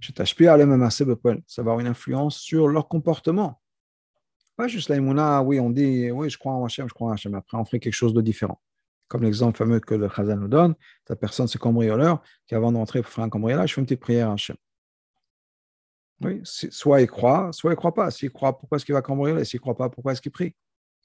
ça 0.00 0.24
va 1.62 1.70
avoir 1.70 1.80
une 1.80 1.86
influence 1.86 2.38
sur 2.38 2.68
leur 2.68 2.88
comportement. 2.88 3.60
Pas 4.56 4.66
juste 4.66 4.88
la 4.88 4.96
Imuna, 4.96 5.42
oui, 5.42 5.60
on 5.60 5.70
dit, 5.70 6.10
oui, 6.10 6.30
je 6.30 6.38
crois 6.38 6.52
en 6.52 6.64
Hachem, 6.64 6.88
je 6.88 6.94
crois 6.94 7.08
en 7.10 7.12
Hachem. 7.12 7.34
Après, 7.34 7.56
on 7.56 7.64
fait 7.64 7.78
quelque 7.80 7.94
chose 7.94 8.14
de 8.14 8.20
différent. 8.20 8.60
Comme 9.08 9.22
l'exemple 9.22 9.56
fameux 9.56 9.80
que 9.80 9.94
le 9.94 10.08
Chazal 10.08 10.38
nous 10.38 10.48
donne, 10.48 10.74
cette 11.06 11.20
personne, 11.20 11.46
c'est 11.46 11.58
cambrioleur, 11.58 12.22
qui 12.46 12.54
avant 12.54 12.72
d'entrer 12.72 13.02
pour 13.02 13.10
faire 13.10 13.24
un 13.24 13.28
cambriolage, 13.28 13.74
fait 13.74 13.80
une 13.80 13.86
petite 13.86 14.00
prière 14.00 14.30
à 14.30 14.32
Hachem. 14.32 14.56
Oui, 16.20 16.40
soit 16.44 17.00
il 17.02 17.06
croit, 17.06 17.50
soit 17.52 17.70
il 17.70 17.74
ne 17.74 17.76
croit 17.76 17.92
pas. 17.92 18.10
S'il 18.10 18.30
croit, 18.30 18.56
pourquoi 18.58 18.76
est-ce 18.76 18.84
qu'il 18.84 18.94
va 18.94 19.02
cambrioler? 19.02 19.44
S'il 19.44 19.58
ne 19.58 19.62
croit 19.62 19.76
pas, 19.76 19.90
pourquoi 19.90 20.12
est-ce 20.12 20.22
qu'il 20.22 20.32
prie? 20.32 20.54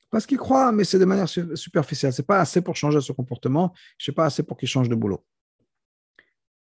Parce 0.09 0.25
qu'il 0.25 0.37
croit, 0.37 0.71
mais 0.71 0.85
c'est 0.85 0.99
de 0.99 1.05
manière 1.05 1.27
superficielle. 1.27 2.13
Ce 2.13 2.21
n'est 2.21 2.25
pas 2.25 2.39
assez 2.39 2.61
pour 2.61 2.75
changer 2.75 3.01
son 3.01 3.13
comportement, 3.13 3.73
ce 3.97 4.09
n'est 4.09 4.15
pas 4.15 4.25
assez 4.25 4.43
pour 4.43 4.57
qu'il 4.57 4.67
change 4.67 4.87
de 4.89 4.95
boulot. 4.95 5.23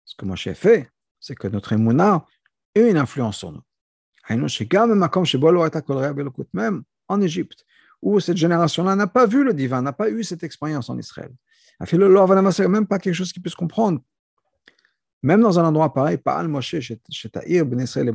Ce 0.06 0.16
que 0.16 0.26
Moshe 0.26 0.52
fait, 0.54 0.90
c'est 1.20 1.36
que 1.36 1.48
notre 1.48 1.74
émouna 1.74 2.26
a 2.76 2.80
une 2.80 2.98
influence 2.98 3.38
sur 3.38 3.52
nous. 3.52 3.62
Même 6.54 6.84
en 7.08 7.22
Égypte, 7.22 7.66
où 8.04 8.20
cette 8.20 8.38
génération-là 8.38 8.96
n'a 8.96 9.08
pas 9.08 9.26
vu 9.26 9.44
le 9.44 9.54
divin, 9.54 9.82
n'a 9.82 9.94
pas 9.94 10.10
eu 10.10 10.24
cette 10.24 10.44
expérience 10.44 10.90
en 10.90 10.98
Israël. 11.00 11.32
Même 11.80 12.86
pas 12.86 13.00
quelque 13.00 13.14
chose 13.14 13.32
qu'ils 13.32 13.42
puissent 13.42 13.56
comprendre. 13.56 14.02
Même 15.24 15.42
dans 15.42 15.58
un 15.58 15.64
endroit 15.64 15.94
pareil, 15.94 16.18
Paal 16.18 16.50
Moshe, 16.50 16.76
Ben 16.76 17.80
Israël 17.80 18.14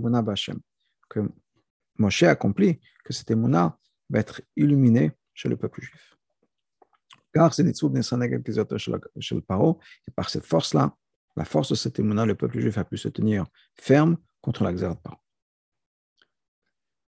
que 1.09 1.21
Moshe 1.97 2.23
accomplit, 2.25 2.79
que 3.03 3.15
cette 3.15 3.31
émouna 3.31 3.79
va 4.11 4.19
être 4.19 4.43
illuminée 4.57 5.13
chez 5.33 5.49
le 5.49 5.57
peuple 5.57 5.81
juif. 5.81 6.17
Car 7.33 7.55
c'est 7.55 7.65
chez 9.21 9.35
le 9.35 9.41
paro, 9.41 9.81
et 10.07 10.11
par 10.11 10.29
cette 10.29 10.45
force-là, 10.45 10.95
la 11.35 11.47
force 11.47 11.71
de 11.71 11.75
cette 11.77 11.99
émouna, 11.99 12.27
le 12.27 12.35
peuple 12.35 12.61
juif 12.61 12.77
a 12.77 12.85
pu 12.85 12.99
se 12.99 13.09
tenir 13.09 13.47
ferme 13.75 14.19
contre 14.43 14.65
la 14.65 14.95
paro. 14.97 15.17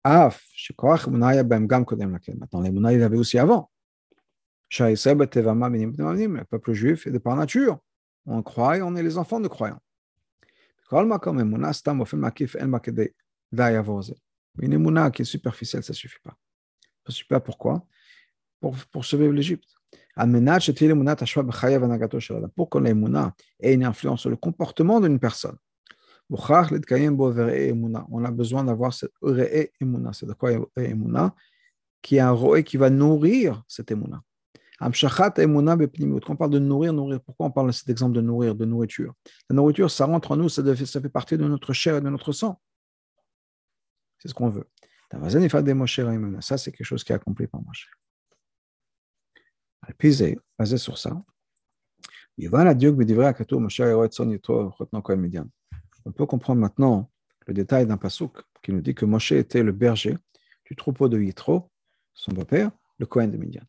Af, 0.08 0.40
Maintenant, 2.38 2.60
l'émouna, 2.60 2.92
il 2.92 3.02
avait 3.02 3.16
aussi 3.16 3.40
avant. 3.40 3.72
Le 4.78 6.44
peuple 6.44 6.72
juif 6.74 7.08
est 7.08 7.10
de 7.10 7.18
par 7.18 7.34
nature. 7.34 7.80
On 8.24 8.40
croit, 8.40 8.76
on 8.82 8.94
est 8.94 9.02
les 9.02 9.18
enfants 9.18 9.40
de 9.40 9.48
croyants. 9.48 9.80
Une 14.60 14.72
émouna 14.72 15.10
qui 15.10 15.22
est 15.22 15.24
superficielle, 15.24 15.82
ça 15.82 15.92
ne 15.92 15.96
suffit 15.96 16.20
pas. 16.22 16.36
Ça 16.84 17.08
ne 17.08 17.12
suffit 17.12 17.28
pas 17.28 17.40
pourquoi 17.40 17.84
pour, 18.60 18.76
pour 18.92 19.04
sauver 19.04 19.28
l'Égypte. 19.32 19.74
Pour 22.54 22.70
que 22.70 22.78
l'émouna 22.78 23.34
ait 23.58 23.74
une 23.74 23.84
influence 23.84 24.20
sur 24.20 24.30
le 24.30 24.36
comportement 24.36 25.00
d'une 25.00 25.18
personne, 25.18 25.56
on 26.30 28.24
a 28.24 28.30
besoin 28.30 28.64
d'avoir 28.64 28.92
cette 28.92 29.12
émouna. 29.80 30.12
C'est 30.12 30.26
de 30.26 30.32
quoi 30.32 30.52
émouna 30.76 31.34
Qui 32.02 32.16
est 32.16 32.20
un 32.20 32.32
roé 32.32 32.64
qui 32.64 32.76
va 32.76 32.90
nourrir 32.90 33.62
cette 33.68 33.90
émouna. 33.90 34.22
Quand 34.78 34.90
on 34.90 36.36
parle 36.36 36.50
de 36.50 36.58
nourrir, 36.58 36.92
nourrir, 36.92 37.20
pourquoi 37.22 37.46
on 37.46 37.50
parle 37.50 37.68
de 37.68 37.72
cet 37.72 37.88
exemple 37.88 38.14
de 38.14 38.20
nourrir, 38.20 38.54
de 38.54 38.64
nourriture 38.64 39.14
La 39.48 39.56
nourriture, 39.56 39.90
ça 39.90 40.04
rentre 40.04 40.32
en 40.32 40.36
nous, 40.36 40.48
ça, 40.50 40.62
fait 40.74 41.08
partie 41.08 41.38
de 41.38 41.44
notre 41.46 41.72
chair 41.72 41.96
et 41.96 42.00
de 42.00 42.10
notre 42.10 42.32
sang. 42.32 42.60
C'est 44.18 44.28
ce 44.28 44.34
qu'on 44.34 44.50
veut. 44.50 44.68
Ça, 46.40 46.58
c'est 46.58 46.72
quelque 46.72 46.84
chose 46.84 47.04
qui 47.04 47.12
est 47.12 47.14
accompli 47.14 47.46
par 47.46 47.62
Moshe. 47.62 47.90
Puis, 49.98 50.20
basé 50.58 50.76
sur 50.78 50.98
ça, 50.98 51.22
on 56.06 56.12
peut 56.12 56.24
comprendre 56.24 56.60
maintenant 56.60 57.10
le 57.46 57.52
détail 57.52 57.86
d'un 57.86 57.96
pasouk 57.96 58.38
qui 58.62 58.72
nous 58.72 58.80
dit 58.80 58.94
que 58.94 59.04
Moshe 59.04 59.32
était 59.32 59.62
le 59.62 59.72
berger 59.72 60.16
du 60.64 60.76
troupeau 60.76 61.08
de 61.08 61.20
Yitro, 61.20 61.70
son 62.14 62.32
beau-père, 62.32 62.70
le 62.98 63.06
Kohen 63.06 63.30
de 63.30 63.36
Midian. 63.36 63.62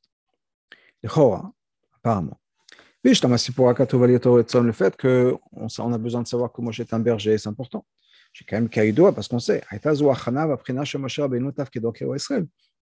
Le 1.04 1.10
Chora, 1.10 1.52
apparemment. 1.96 2.40
Le 3.04 3.14
fait 3.14 4.98
qu'on 4.98 5.94
a 5.94 5.98
besoin 5.98 6.22
de 6.22 6.28
savoir 6.28 6.52
que 6.52 6.62
Moshe 6.62 6.80
est 6.80 6.94
un 6.94 7.00
berger, 7.00 7.38
c'est 7.38 7.50
important. 7.50 7.86
J'ai 8.34 8.46
quand 8.46 8.58
même 8.58 8.70
Kaïdoa 8.70 9.14
parce 9.14 9.28
qu'on 9.28 9.40
sait. 9.40 9.64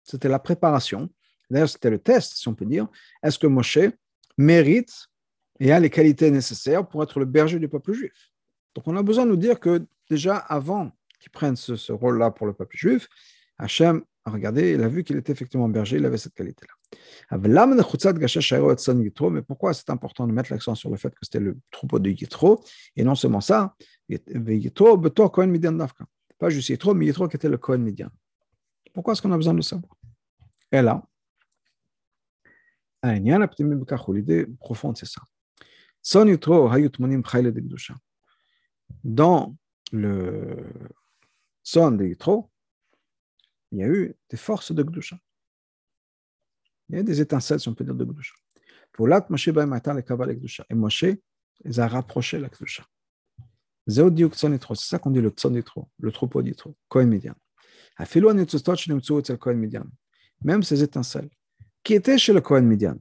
C'était 0.02 0.28
la 0.28 0.38
préparation. 0.38 1.08
D'ailleurs, 1.50 1.68
c'était 1.68 1.90
le 1.90 1.98
test, 1.98 2.34
si 2.36 2.48
on 2.48 2.54
peut 2.54 2.66
dire. 2.66 2.88
Est-ce 3.22 3.38
que 3.38 3.46
Moshe 3.46 3.78
mérite 4.36 5.06
et 5.60 5.72
a 5.72 5.78
les 5.78 5.90
qualités 5.90 6.30
nécessaires 6.30 6.86
pour 6.86 7.02
être 7.02 7.20
le 7.20 7.26
berger 7.26 7.58
du 7.58 7.68
peuple 7.68 7.92
juif? 7.92 8.32
Donc, 8.76 8.86
on 8.88 8.96
a 8.96 9.02
besoin 9.02 9.24
de 9.24 9.30
nous 9.30 9.36
dire 9.38 9.58
que 9.58 9.86
déjà 10.10 10.36
avant 10.36 10.92
qu'il 11.18 11.30
prenne 11.30 11.56
ce, 11.56 11.92
rôle-là 11.92 12.30
pour 12.30 12.46
le 12.46 12.52
peuple 12.52 12.76
juif, 12.76 13.08
Hachem 13.56 14.04
a 14.26 14.30
regardé, 14.30 14.72
il 14.72 14.82
a 14.82 14.88
vu 14.88 15.02
qu'il 15.02 15.16
était 15.16 15.32
effectivement 15.32 15.66
berger, 15.66 15.96
il 15.96 16.04
avait 16.04 16.18
cette 16.18 16.34
qualité-là. 16.34 16.74
Mais 19.30 19.42
pourquoi 19.42 19.72
c'est 19.72 19.88
important 19.88 20.26
de 20.26 20.32
mettre 20.32 20.52
l'accent 20.52 20.74
sur 20.74 20.90
le 20.90 20.98
fait 20.98 21.08
que 21.08 21.20
c'était 21.22 21.40
le 21.40 21.56
troupeau 21.70 21.98
de 21.98 22.10
Yitro 22.10 22.62
Et 22.96 23.02
non 23.02 23.14
seulement 23.14 23.40
ça, 23.40 23.74
pas 26.38 26.50
juste 26.50 26.68
Yitro, 26.68 26.92
mais 26.92 27.06
Yitro 27.06 27.28
qui 27.28 27.36
était 27.36 27.48
le 27.48 27.56
Kohen 27.56 27.82
Midian. 27.82 28.10
Pourquoi 28.92 29.14
est-ce 29.14 29.22
qu'on 29.22 29.32
a 29.32 29.36
besoin 29.36 29.54
de 29.54 29.62
savoir? 29.62 29.96
Et 30.70 30.82
là, 30.82 31.02
l'idée 34.12 34.46
profonde, 34.60 34.98
c'est 34.98 35.06
ça. 35.06 35.22
Dans 39.04 39.56
le 39.92 40.70
son 41.62 41.90
de 41.92 42.04
Yitro, 42.04 42.50
il 43.72 43.78
y 43.78 43.82
a 43.82 43.88
eu 43.88 44.14
des 44.30 44.36
forces 44.36 44.72
de 44.72 44.82
Gdusha. 44.82 45.18
Il 46.88 46.96
y 46.96 46.98
a 46.98 47.02
des 47.02 47.20
étincelles, 47.20 47.60
si 47.60 47.68
on 47.68 47.74
peut 47.74 47.84
dire, 47.84 47.94
de 47.94 48.04
Gdusha. 48.04 48.34
Pour 48.92 49.08
l'at 49.08 49.28
Moshe 49.30 49.46
le 49.48 50.32
Gdusha. 50.34 50.64
Et 50.70 50.74
Moshe 50.74 51.04
les 51.64 51.80
a 51.80 51.88
rapprochés 51.88 52.38
la 52.38 52.48
Gdusha. 52.48 52.84
C'est 53.88 54.02
ça 54.74 54.98
qu'on 54.98 55.10
dit 55.10 55.20
le 55.20 55.28
Tson 55.30 55.50
d'Itro, 55.50 55.88
le 55.98 56.10
troupeau 56.10 56.42
d'Itro, 56.42 56.76
Kohen 56.88 57.08
Midian. 57.08 57.34
Même 60.42 60.62
ces 60.62 60.82
étincelles 60.82 61.30
qui 61.84 61.94
étaient 61.94 62.18
chez 62.18 62.32
le 62.32 62.40
Kohen 62.40 62.66
Midian. 62.66 62.96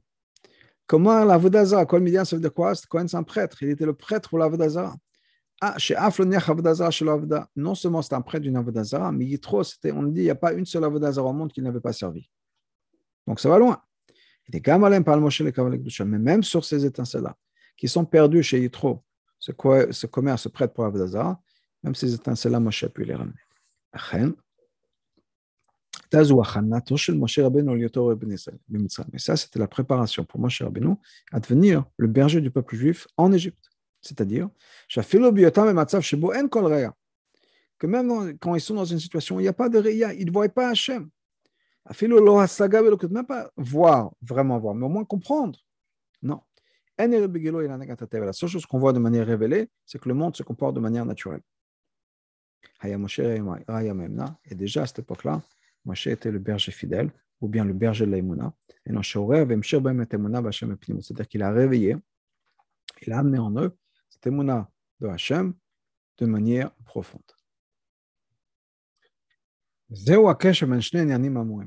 Comment 0.86 1.24
la 1.24 1.36
Vodazara, 1.36 1.86
Kohen 1.86 2.04
Midian, 2.04 2.24
ça 2.24 2.36
veut 2.36 2.42
dire 2.42 2.54
quoi? 2.54 2.72
Kohen, 2.88 3.08
c'est 3.08 3.16
un 3.16 3.24
prêtre. 3.24 3.60
Il 3.62 3.70
était 3.70 3.84
le 3.84 3.94
prêtre 3.94 4.28
pour 4.28 4.38
la 4.38 4.46
Vodazara. 4.48 4.96
Ah, 5.60 5.76
non 7.56 7.74
seulement 7.74 8.02
c'est 8.02 8.14
un 8.14 8.20
prêtre 8.20 8.42
d'une 8.42 8.56
Avodazara, 8.56 9.10
mais 9.10 9.24
Yitro, 9.24 9.62
on 9.92 10.02
dit, 10.02 10.20
il 10.20 10.24
n'y 10.24 10.30
a 10.30 10.34
pas 10.34 10.52
une 10.52 10.66
seule 10.66 10.84
Avodazara 10.84 11.28
au 11.28 11.32
monde 11.32 11.52
qui 11.52 11.62
n'avait 11.62 11.80
pas 11.80 11.94
servi. 11.94 12.28
Donc 13.26 13.40
ça 13.40 13.48
va 13.48 13.58
loin. 13.58 13.82
Mais 14.52 16.18
même 16.18 16.42
sur 16.42 16.64
ces 16.64 16.84
étincelles-là, 16.84 17.36
qui 17.76 17.88
sont 17.88 18.04
perdues 18.04 18.42
chez 18.42 18.60
Yitro, 18.60 19.02
ce, 19.38 19.52
ce 19.90 20.06
commerce, 20.06 20.42
ce 20.42 20.48
prêtre 20.48 20.74
pour 20.74 20.84
Avodazara, 20.84 21.40
même 21.82 21.94
ces 21.94 22.14
étincelles-là, 22.14 22.60
Moshe 22.60 22.84
a 22.84 22.88
pu 22.88 23.04
les 23.04 23.14
ramener. 23.14 23.32
Mais 26.12 26.24
ça, 29.18 29.36
c'était 29.36 29.58
la 29.58 29.68
préparation 29.68 30.24
pour 30.24 30.40
Moshe 30.40 30.62
Rabbeinu 30.62 30.94
à 31.32 31.40
devenir 31.40 31.84
le 31.96 32.06
berger 32.06 32.40
du 32.40 32.50
peuple 32.50 32.76
juif 32.76 33.08
en 33.16 33.32
Égypte. 33.32 33.70
C'est-à-dire, 34.06 34.48
que 37.78 37.86
même 37.86 38.38
quand 38.38 38.54
ils 38.54 38.60
sont 38.60 38.74
dans 38.74 38.84
une 38.84 39.00
situation 39.00 39.36
où 39.36 39.40
il 39.40 39.44
n'y 39.44 39.48
a 39.48 39.52
pas 39.52 39.68
de 39.68 39.78
réa, 39.78 40.12
ils 40.14 40.26
ne 40.26 40.32
voient 40.32 40.48
pas 40.48 40.70
Hachem. 40.70 41.08
Même 41.88 43.26
pas 43.26 43.50
voir, 43.56 44.12
vraiment 44.22 44.58
voir, 44.58 44.74
mais 44.74 44.86
au 44.86 44.88
moins 44.88 45.04
comprendre. 45.04 45.58
Non. 46.22 46.40
La 46.98 48.32
seule 48.32 48.48
chose 48.48 48.66
qu'on 48.66 48.78
voit 48.78 48.92
de 48.92 48.98
manière 48.98 49.26
révélée, 49.26 49.68
c'est 49.84 50.00
que 50.00 50.08
le 50.08 50.14
monde 50.14 50.34
se 50.34 50.42
comporte 50.42 50.74
de 50.74 50.80
manière 50.80 51.04
naturelle. 51.04 51.42
Et 52.82 54.54
déjà 54.54 54.82
à 54.82 54.86
cette 54.86 55.00
époque-là, 55.00 55.42
Moshe 55.84 56.06
était 56.06 56.30
le 56.30 56.38
berger 56.38 56.72
fidèle, 56.72 57.10
ou 57.40 57.48
bien 57.48 57.64
le 57.64 57.74
berger 57.74 58.06
de 58.06 58.10
l'Aïmouna. 58.10 58.52
C'est-à-dire 58.86 61.28
qu'il 61.28 61.42
a 61.42 61.52
réveillé, 61.52 61.96
il 63.02 63.12
a 63.12 63.18
amené 63.18 63.38
en 63.38 63.54
eux 63.62 63.76
cette 64.20 64.68
de 65.00 65.06
Hachem 65.08 65.54
de 66.18 66.26
manière 66.26 66.70
profonde. 66.84 67.22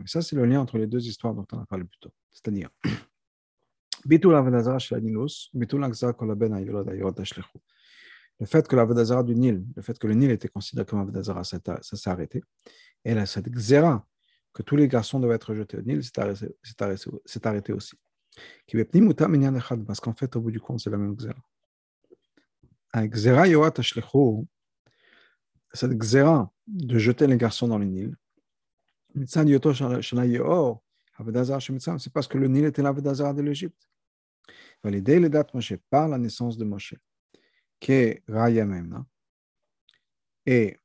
Ça, 0.05 0.21
c'est 0.21 0.35
le 0.35 0.45
lien 0.45 0.59
entre 0.59 0.77
les 0.77 0.87
deux 0.87 1.07
histoires 1.07 1.33
dont 1.33 1.45
on 1.53 1.59
a 1.59 1.65
parlé 1.65 1.85
plus 1.85 1.99
tôt. 1.99 2.11
C'est-à-dire, 2.31 2.69
le 8.39 8.45
fait 8.45 8.67
que 8.67 8.75
la 8.75 9.23
du 9.23 9.35
Nil, 9.35 9.65
le 9.75 9.81
fait 9.81 9.97
que 9.99 10.07
le 10.07 10.13
Nil 10.13 10.31
était 10.31 10.47
considéré 10.47 10.85
comme 10.85 10.99
Avodazara, 10.99 11.43
ça, 11.43 11.59
ça 11.81 11.97
s'est 11.97 12.09
arrêté. 12.09 12.41
Et 13.03 13.13
là, 13.13 13.25
cette 13.25 13.49
Xéra, 13.49 14.05
que 14.53 14.63
tous 14.63 14.75
les 14.75 14.87
garçons 14.87 15.19
devaient 15.19 15.35
être 15.35 15.53
jetés 15.53 15.77
au 15.77 15.81
Nil, 15.81 16.03
s'est 16.03 16.19
arrêté, 16.19 16.47
arrêté, 16.79 17.05
arrêté, 17.43 17.73
aussi. 17.73 17.95
Parce 19.85 19.99
qu'en 19.99 20.13
fait, 20.13 20.35
au 20.35 20.41
bout 20.41 20.51
du 20.51 20.59
compte, 20.59 20.79
c'est 20.79 20.89
la 20.89 20.97
même 20.97 21.15
Xéra. 21.15 21.35
Cette 25.73 25.97
Xéra 25.97 26.51
de 26.67 26.97
jeter 26.97 27.27
les 27.27 27.37
garçons 27.37 27.67
dans 27.67 27.77
le 27.77 27.85
Nil, 27.85 28.15
c'est 29.25 29.43
parce 32.13 32.27
que 32.27 32.37
le 32.37 32.47
Nil 32.47 32.65
était 32.65 32.81
l'Avodazara 32.81 33.33
de 33.33 33.41
l'Égypte. 33.41 33.89
Validé 34.83 35.19
les 35.19 35.29
dates 35.29 35.53
Moshe 35.53 35.75
par 35.89 36.07
la 36.07 36.17
naissance 36.17 36.57
de 36.57 36.65
Moshe, 36.65 36.95
qui 37.79 37.91
est 37.91 38.23
Raya 38.27 38.65
Memna, 38.65 39.05
et 40.45 40.77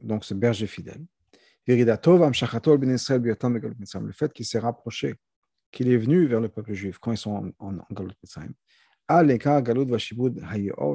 donc 0.00 0.24
ce 0.24 0.34
berger 0.34 0.66
fidèle. 0.66 1.04
Le 1.66 1.76
fait 4.12 4.32
qu'il 4.32 4.46
s'est 4.46 4.58
rapproché, 4.58 5.14
qu'il 5.70 5.88
est 5.88 5.96
venu 5.96 6.26
vers 6.26 6.40
le 6.40 6.48
peuple 6.48 6.74
juif 6.74 6.98
quand 6.98 7.12
ils 7.12 7.18
sont 7.18 7.52
en, 7.58 7.78
en 7.78 7.94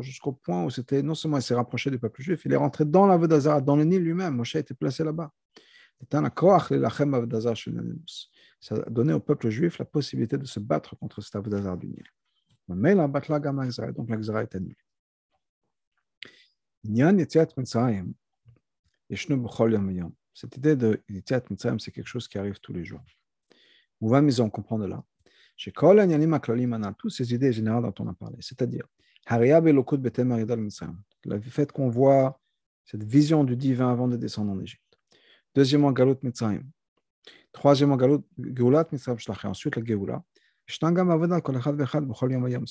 jusqu'au 0.02 0.32
point 0.34 0.63
où 0.65 0.69
c'était 0.69 1.04
non 1.04 1.15
seulement 1.15 1.38
il 1.38 1.43
s'est 1.43 1.56
rapproché 1.56 1.91
du 1.91 2.00
peuple 2.00 2.22
juif, 2.22 2.43
il 2.45 2.54
est 2.54 2.58
rentré 2.58 2.86
dans 2.86 3.06
la 3.06 3.17
Vodazara, 3.17 3.62
dans 3.62 3.76
le 3.76 3.84
Nil 3.84 4.04
lui-même. 4.04 4.36
Moshe 4.36 4.56
a 4.56 4.60
été 4.60 4.74
placé 4.74 5.04
là-bas. 5.04 5.32
Ça 8.62 8.76
a 8.76 8.89
donné 8.89 9.13
au 9.13 9.19
peuple 9.19 9.50
juif 9.50 9.78
la 9.80 9.86
possibilité 9.86 10.38
de 10.38 10.45
se 10.45 10.60
battre 10.60 10.95
contre 10.98 11.22
cet 11.22 11.36
Avodazar 11.36 11.78
du 11.78 11.88
Nil. 11.88 12.06
Mais 12.69 12.95
la 12.95 13.08
batla 13.08 13.39
donc 13.39 14.10
l'exara 14.10 14.43
est 14.43 14.56
annulée. 14.56 14.78
Cette 20.34 20.56
idée 20.56 20.76
de 20.76 21.02
Yetziat 21.10 21.43
Mitzrayim, 21.50 21.80
c'est 21.80 21.91
quelque 21.91 22.08
chose 22.08 22.28
qui 22.28 22.38
arrive 22.38 22.60
tous 22.60 22.74
les 22.74 22.86
jours. 22.86 23.02
On 24.02 24.08
va 24.08 24.22
miser 24.22 24.41
on 24.41 24.50
comprend 24.50 24.80
de 24.80 24.86
là. 24.86 25.04
Chez 25.60 25.74
Kol 25.74 26.00
toutes 26.98 27.12
ces 27.12 27.34
idées 27.34 27.52
générales 27.52 27.84
dont 27.84 27.93
on 28.00 28.08
a 28.08 28.13
parlé, 28.13 28.38
c'est-à-dire 28.39 28.86
le 31.26 31.41
fait 31.41 31.72
qu'on 31.74 31.89
voit 31.89 32.39
cette 32.86 33.04
vision 33.04 33.43
du 33.43 33.58
divin 33.58 33.91
avant 33.91 34.08
de 34.08 34.15
descendre 34.15 34.54
en 34.54 34.62
Égypte. 34.62 34.98
Deuxièmement, 35.54 35.91
Galut 35.91 36.15
Mitzrayim. 36.24 36.63
Troisièmement, 37.52 37.98
Galut, 37.98 38.19
Geulat 38.39 38.88
Mitzrayim. 38.93 39.17
Ensuite, 39.50 39.76
la 39.76 39.84
Geoula. 39.84 40.24
C'est 40.65 40.82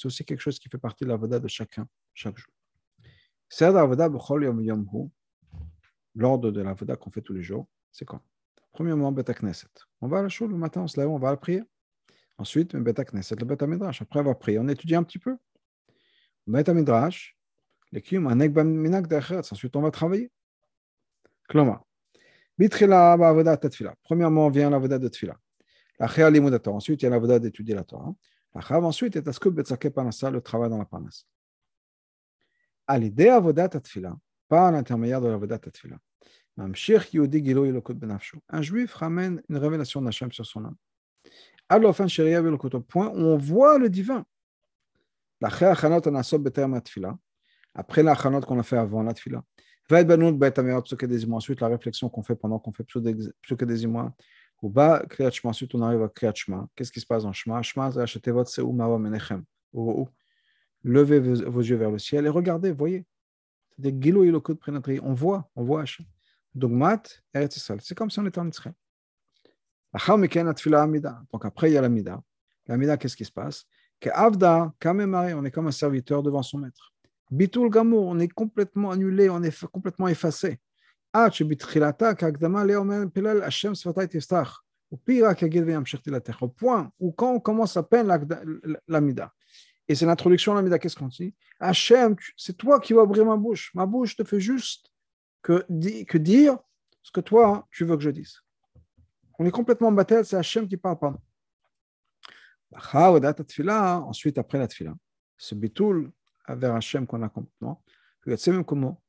aussi 0.06 0.24
quelque 0.24 0.40
chose 0.40 0.58
qui 0.58 0.70
fait 0.70 0.78
partie 0.78 1.04
de 1.04 1.10
l'avoda 1.10 1.38
de 1.38 1.48
chacun, 1.48 1.86
chaque 2.14 2.38
jour. 2.38 2.54
L'ordre 6.14 6.50
de 6.50 6.62
l'avoda 6.62 6.96
qu'on 6.96 7.10
fait 7.10 7.20
tous 7.20 7.34
les 7.34 7.42
jours, 7.42 7.68
c'est 7.92 8.06
quoi 8.06 8.22
Premièrement, 8.72 9.12
Beta 9.12 9.34
Knesset. 9.34 9.68
On 10.00 10.08
va 10.08 10.20
à 10.20 10.22
la 10.22 10.30
choule 10.30 10.52
le 10.52 10.56
matin, 10.56 10.80
on 10.80 10.88
se 10.88 10.98
lève, 10.98 11.10
on 11.10 11.18
va 11.18 11.28
à 11.28 11.32
la 11.32 11.36
prière. 11.36 11.64
Ensuite, 12.38 12.72
le 12.72 12.80
Beta 12.80 13.66
Midrash. 13.66 14.00
Après 14.00 14.20
avoir 14.20 14.38
prié, 14.38 14.58
on 14.58 14.68
étudie 14.68 14.94
un 14.94 15.02
petit 15.02 15.18
peu. 15.18 15.36
Beta 16.46 16.72
Midrash, 16.72 17.36
les 17.92 18.00
Kiyum, 18.00 18.26
Ensuite, 18.26 19.76
on 19.76 19.82
va 19.82 19.90
travailler. 19.90 20.30
Kloma. 21.48 21.82
Premièrement, 24.04 24.50
vient 24.50 24.70
l'avoda 24.70 24.98
de 24.98 25.08
Tfila. 25.08 25.38
Ensuite, 26.00 27.02
il 27.02 27.04
y 27.04 27.06
a 27.06 27.10
l'avoda 27.10 27.38
d'étudier 27.38 27.74
la 27.74 27.84
Torah. 27.84 28.14
Ensuite, 28.54 29.14
il 29.14 29.18
y 29.18 29.28
a 29.28 30.30
le 30.30 30.40
travail 30.40 30.70
dans 30.70 30.78
la 30.78 30.84
parnasse. 30.84 31.26
À 32.86 32.98
l'idée 32.98 33.28
avodat 33.28 33.68
Tfila, 33.68 34.16
par 34.48 34.72
l'intermédiaire 34.72 35.20
de 35.20 35.28
l'avodat 35.28 35.58
Tfila. 35.58 35.98
Un 36.56 36.72
juif 38.62 38.94
ramène 38.94 39.42
une 39.48 39.56
révélation 39.58 40.02
d'Hachem 40.02 40.32
sur 40.32 40.46
son 40.46 40.64
âme. 40.64 40.76
Au 41.70 42.80
point 42.80 43.08
où 43.08 43.18
on 43.18 43.36
voit 43.36 43.78
le 43.78 43.88
divin. 43.88 44.24
Après 45.42 45.66
la 48.02 48.16
qu'on 48.40 48.58
a 48.58 48.62
fait 48.62 48.76
avant 48.76 49.02
la 49.02 49.12
tfila. 49.12 49.42
Ensuite, 49.90 51.60
la 51.60 51.68
réflexion 51.68 52.08
qu'on 52.08 52.22
fait 52.22 52.36
pendant 52.36 52.58
qu'on 52.58 52.72
fait 52.72 52.86
des 53.64 53.86
ou 54.60 54.68
bas, 54.68 55.04
Kriyat 55.08 55.30
Shema, 55.30 55.50
ensuite 55.50 55.74
on 55.74 55.82
arrive 55.82 56.02
à 56.02 56.08
Kriyat 56.08 56.34
Shema. 56.34 56.66
Qu'est-ce 56.74 56.90
qui 56.90 57.00
se 57.00 57.06
passe 57.06 57.22
dans 57.22 57.32
Shema? 57.32 57.62
Shema, 57.62 57.92
c'est 57.92 58.00
Achetevot 58.00 58.44
Seou 58.44 58.72
Mawa 58.72 58.98
Menechem. 58.98 59.44
Levez 60.82 61.20
vos 61.20 61.60
yeux 61.60 61.76
vers 61.76 61.90
le 61.90 61.98
ciel 61.98 62.26
et 62.26 62.28
regardez, 62.28 62.72
voyez. 62.72 63.06
C'est 63.70 63.82
des 63.82 64.02
Gilo 64.02 64.24
Ilokot 64.24 64.56
Prenatri. 64.56 64.98
On 65.02 65.14
voit, 65.14 65.48
on 65.54 65.62
voit 65.64 65.82
Hachem. 65.82 66.06
Dogmat, 66.54 67.02
Eretz. 67.32 67.72
C'est 67.80 67.94
comme 67.96 68.10
si 68.10 68.18
on 68.18 68.26
était 68.26 68.40
en 68.40 68.48
Israël. 68.48 68.74
Donc 71.32 71.44
après, 71.44 71.70
il 71.70 71.74
y 71.74 71.78
a 71.78 71.80
la 71.80 71.88
Mida. 71.88 72.20
La 72.66 72.76
Mida, 72.76 72.96
qu'est-ce 72.96 73.16
qui 73.16 73.24
se 73.24 73.32
passe? 73.32 73.66
on 74.04 75.44
est 75.44 75.50
comme 75.50 75.66
un 75.66 75.72
serviteur 75.72 76.22
devant 76.22 76.42
son 76.42 76.58
maître. 76.58 76.92
Bitul 77.30 77.70
Gamour, 77.70 78.06
on 78.06 78.18
est 78.18 78.28
complètement 78.28 78.90
annulé, 78.90 79.28
on 79.28 79.42
est 79.42 79.66
complètement 79.66 80.08
effacé. 80.08 80.58
Au 81.14 81.30
point 86.48 86.92
où 86.98 87.12
quand 87.12 87.32
on 87.32 87.40
commence 87.40 87.76
à 87.76 87.82
peine 87.82 88.06
l'amida, 88.86 89.34
et 89.88 89.94
c'est 89.94 90.06
l'introduction 90.06 90.52
à 90.52 90.56
l'amida, 90.56 90.78
qu'est-ce 90.78 90.96
qu'on 90.96 91.08
dit? 91.08 91.34
Hachem, 91.60 92.14
c'est 92.36 92.56
toi 92.56 92.78
qui 92.78 92.92
vas 92.92 93.02
ouvrir 93.02 93.24
ma 93.24 93.36
bouche. 93.36 93.70
Ma 93.74 93.86
bouche 93.86 94.16
te 94.16 94.24
fait 94.24 94.40
juste 94.40 94.90
que, 95.42 95.64
que 96.04 96.18
dire 96.18 96.58
ce 97.02 97.10
que 97.10 97.20
toi, 97.20 97.66
tu 97.70 97.84
veux 97.84 97.96
que 97.96 98.02
je 98.02 98.10
dise. 98.10 98.42
On 99.38 99.46
est 99.46 99.50
complètement 99.50 99.92
battel, 99.92 100.24
c'est 100.24 100.36
Hachem 100.36 100.66
qui 100.66 100.76
parle 100.76 100.98
par 100.98 101.12
nous. 101.12 101.20
Ensuite, 104.08 104.36
après 104.36 104.58
la 104.58 104.66
tfila, 104.66 104.94
ce 105.36 105.54
bitul 105.54 106.10
vers 106.48 106.74
Hachem 106.74 107.06
qu'on 107.06 107.22
a 107.22 107.28
complètement, 107.28 107.82
comment 108.66 109.00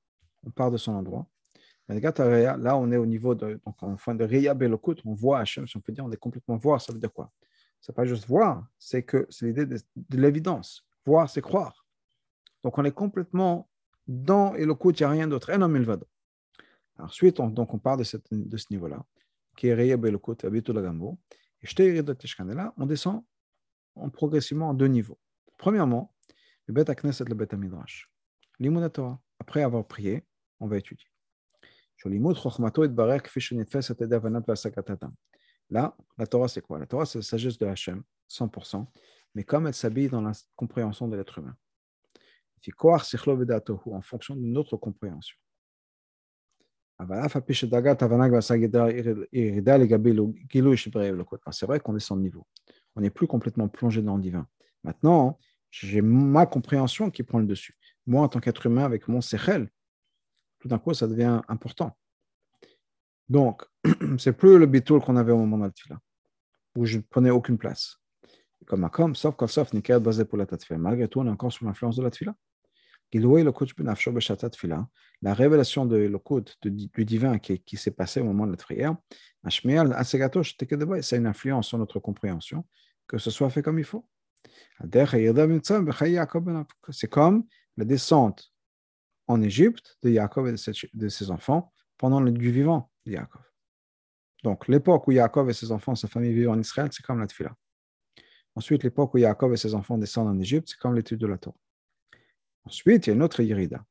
on 0.44 0.52
part 0.52 0.72
de 0.72 0.78
son 0.78 0.94
endroit. 0.94 1.28
Là, 1.88 2.78
on 2.78 2.92
est 2.92 2.98
au 2.98 3.06
niveau 3.08 3.34
de, 3.34 3.60
donc 3.66 3.82
en 3.82 3.96
de 4.14 4.54
Belokut, 4.54 4.96
on 5.06 5.14
voit 5.16 5.40
Hachem, 5.40 5.68
si 5.68 5.76
on 5.76 5.82
peut 5.82 5.92
dire, 5.92 6.06
on 6.06 6.12
est 6.12 6.18
complètement 6.18 6.58
voir, 6.58 6.80
ça 6.80 6.94
veut 6.94 7.00
dire 7.00 7.12
quoi? 7.12 7.32
C'est 7.82 7.96
pas 7.96 8.06
juste 8.06 8.28
voir, 8.28 8.68
c'est 8.78 9.04
que 9.04 9.26
c'est 9.30 9.48
l'idée 9.48 9.66
de, 9.66 9.82
l'évidence. 10.12 10.86
Voir, 11.06 11.30
c'est 11.30 11.42
croire. 11.42 11.86
Donc 12.62 12.78
on 12.78 12.86
est 12.86 12.92
complètement 12.92 13.68
dans 14.06 14.54
Elokut, 14.54 14.92
il 14.92 14.98
n'y 14.98 15.04
a 15.04 15.10
rien 15.10 15.28
d'autre. 15.28 15.52
Ensuite, 17.00 17.40
on, 17.40 17.48
donc 17.48 17.74
on 17.74 17.80
part 17.80 17.98
de 17.98 18.04
ce 18.04 18.18
niveau-là, 18.70 19.04
qui 19.60 19.68
est 19.68 19.74
Ria 19.74 19.98
Belokut, 19.98 20.46
Abitulagambo. 20.46 21.20
Et 21.62 21.68
là, 22.56 22.74
on 22.78 22.86
descend 22.86 23.26
en 23.96 24.10
progressivement 24.10 24.70
en 24.70 24.74
deux 24.74 24.88
niveaux. 24.88 25.20
Premièrement, 25.58 26.16
le 26.68 26.74
Bet 26.74 26.86
Knesset, 26.96 27.26
le 27.26 27.36
Bet 27.36 27.54
Midrash. 27.58 28.10
Torah. 28.94 29.20
Après 29.38 29.62
avoir 29.62 29.86
prié, 29.86 30.26
on 30.62 30.68
va 30.68 30.78
étudier. 30.78 31.08
Là, 35.70 35.98
la 36.18 36.28
Torah, 36.28 36.48
c'est 36.48 36.62
quoi? 36.62 36.80
La 36.80 36.86
Torah, 36.86 37.06
c'est 37.06 37.18
la 37.18 37.24
sagesse 37.24 37.58
de 37.58 37.66
Hachem, 37.66 38.02
100%, 38.30 38.88
mais 39.36 39.44
comme 39.44 39.68
elle 39.68 39.74
s'habille 39.74 40.08
dans 40.08 40.22
la 40.22 40.32
compréhension 40.56 41.10
de 41.10 41.18
l'être 41.18 41.38
humain. 41.38 41.58
En 43.92 44.02
fonction 44.02 44.36
de 44.38 44.42
notre 44.42 44.78
compréhension. 44.78 45.38
C'est 51.52 51.66
vrai 51.66 51.80
qu'on 51.80 51.96
est 51.96 52.00
sans 52.00 52.18
niveau. 52.18 52.46
On 52.96 53.02
n'est 53.02 53.10
plus 53.10 53.28
complètement 53.28 53.68
plongé 53.70 54.02
dans 54.02 54.18
le 54.18 54.22
divin. 54.22 54.48
Maintenant, 54.84 55.40
j'ai 55.72 56.02
ma 56.02 56.46
compréhension 56.46 57.10
qui 57.10 57.24
prend 57.24 57.40
le 57.40 57.46
dessus. 57.46 57.78
Moi, 58.06 58.22
en 58.24 58.28
tant 58.28 58.40
qu'être 58.40 58.66
humain, 58.66 58.84
avec 58.84 59.08
mon 59.08 59.22
sechel, 59.22 59.70
tout 60.60 60.68
d'un 60.68 60.80
coup, 60.80 60.94
ça 60.94 61.08
devient 61.08 61.42
important. 61.48 61.96
Donc, 63.30 63.64
c'est 64.18 64.34
plus 64.34 64.58
le 64.58 64.66
bitoul 64.66 65.02
qu'on 65.02 65.16
avait 65.16 65.32
au 65.32 65.38
moment 65.38 65.58
de 65.58 65.74
la 65.90 66.00
où 66.76 66.86
je 66.86 66.98
ne 66.98 67.04
prenais 67.04 67.30
aucune 67.30 67.58
place. 67.58 67.98
Comme 68.66 68.84
à 68.84 68.90
comme, 68.90 69.16
sauf 69.16 69.36
quand 69.36 69.48
sauf 69.48 69.74
Nikel 69.74 70.00
basé 70.00 70.26
pour 70.26 70.38
la 70.38 70.46
tfila. 70.46 70.78
Malgré 70.78 71.08
tout, 71.08 71.20
on 71.20 71.28
est 71.28 71.30
encore 71.30 71.52
sous 71.52 71.66
l'influence 71.66 71.96
de 71.96 72.04
la 72.04 72.10
tfila. 72.12 72.36
Ben 73.12 74.88
la 75.22 75.34
révélation 75.34 75.86
de 75.86 76.22
du 76.64 77.06
divin 77.06 77.40
qui, 77.40 77.78
s'est 77.78 77.92
passé 77.92 78.20
au 78.20 78.26
moment 78.26 78.46
de 78.46 78.52
la 78.52 78.58
prière, 78.58 78.96
c'est 79.50 81.18
une 81.18 81.28
influence 81.28 81.68
sur 81.68 81.78
notre 81.78 82.00
compréhension, 82.00 82.66
que 83.08 83.18
ce 83.18 83.32
soit 83.32 83.50
fait 83.50 83.62
comme 83.62 83.80
il 83.80 83.86
faut. 83.86 84.06
C'est 86.92 87.10
comme 87.10 87.46
la 87.78 87.86
descente 87.86 88.54
en 89.28 89.42
Égypte 89.42 89.98
de 90.04 90.10
Yaakov 90.10 90.48
et 90.48 90.56
de 90.94 91.10
ses 91.10 91.32
enfants 91.32 91.72
pendant 91.98 92.22
le 92.22 92.32
du 92.32 92.52
vivant 92.52 92.92
de 93.06 93.14
Yaakov. 93.14 93.44
Donc, 94.44 94.68
l'époque 94.68 95.08
où 95.08 95.12
Yaakov 95.12 95.50
et 95.50 95.54
ses 95.54 95.72
enfants, 95.72 95.96
sa 95.96 96.08
famille 96.08 96.34
vivent 96.34 96.50
en 96.50 96.60
Israël, 96.60 96.90
c'est 96.92 97.04
comme 97.04 97.20
la 97.20 97.28
Tfila. 97.28 97.56
Ensuite, 98.56 98.84
l'époque 98.84 99.14
où 99.14 99.18
Yaakov 99.18 99.54
et 99.54 99.58
ses 99.58 99.76
enfants 99.76 99.98
descendent 99.98 100.30
en 100.30 100.40
Égypte, 100.40 100.70
c'est 100.70 100.80
comme 100.80 100.96
l'étude 100.96 101.20
de 101.20 101.28
la 101.28 101.38
Torah. 101.38 101.58
Ensuite, 102.66 103.08
il 103.08 103.10
y 103.10 103.14
a 103.14 103.16
une 103.16 103.24
autre 103.24 103.42
Yerida. 103.42 103.84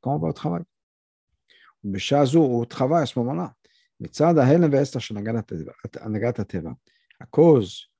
Quand 0.00 0.14
on 0.14 0.18
va 0.18 0.28
au 0.28 0.32
travail? 0.32 0.62
Au 1.84 2.64
travail 2.64 3.02
à 3.02 3.06
ce 3.06 3.18
moment-là. 3.18 3.54
À 7.20 7.26
cause 7.26 7.90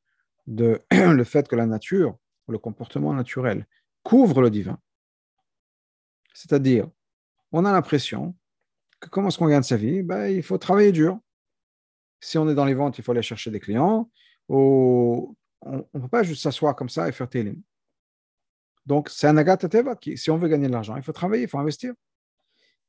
de 0.46 0.80
le 0.90 1.24
fait 1.24 1.48
que 1.48 1.56
la 1.56 1.66
nature, 1.66 2.16
le 2.48 2.58
comportement 2.58 3.12
naturel, 3.12 3.66
couvre 4.02 4.42
le 4.42 4.50
divin. 4.50 4.78
C'est-à-dire, 6.34 6.88
on 7.52 7.64
a 7.64 7.72
l'impression 7.72 8.34
que 9.00 9.08
comment 9.08 9.28
est-ce 9.28 9.38
qu'on 9.38 9.48
gagne 9.48 9.62
sa 9.62 9.76
vie? 9.76 10.02
Ben, 10.02 10.26
Il 10.26 10.42
faut 10.42 10.58
travailler 10.58 10.92
dur. 10.92 11.18
Si 12.20 12.38
on 12.38 12.48
est 12.48 12.54
dans 12.54 12.64
les 12.64 12.74
ventes, 12.74 12.98
il 12.98 13.04
faut 13.04 13.12
aller 13.12 13.22
chercher 13.22 13.50
des 13.50 13.60
clients. 13.60 14.10
Ou 14.48 15.36
on 15.64 15.86
ne 15.94 16.00
peut 16.00 16.08
pas 16.08 16.22
juste 16.22 16.42
s'asseoir 16.42 16.76
comme 16.76 16.88
ça 16.88 17.08
et 17.08 17.12
faire 17.12 17.28
télim. 17.28 17.60
Donc, 18.86 19.08
c'est 19.08 19.26
un 19.26 19.36
agatha. 19.36 19.68
Qui, 19.96 20.16
si 20.18 20.30
on 20.30 20.36
veut 20.36 20.48
gagner 20.48 20.68
de 20.68 20.72
l'argent, 20.72 20.96
il 20.96 21.02
faut 21.02 21.12
travailler, 21.12 21.42
il 21.44 21.48
faut 21.48 21.58
investir. 21.58 21.94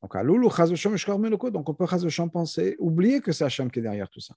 Donc, 0.01 0.13
donc 1.51 1.69
on 1.69 1.73
peut 1.73 1.85
penser, 2.31 2.75
oublier 2.79 3.21
que 3.21 3.31
c'est 3.31 3.45
Hachem 3.45 3.71
qui 3.71 3.79
est 3.79 3.81
derrière 3.81 4.09
tout 4.09 4.19
ça. 4.19 4.35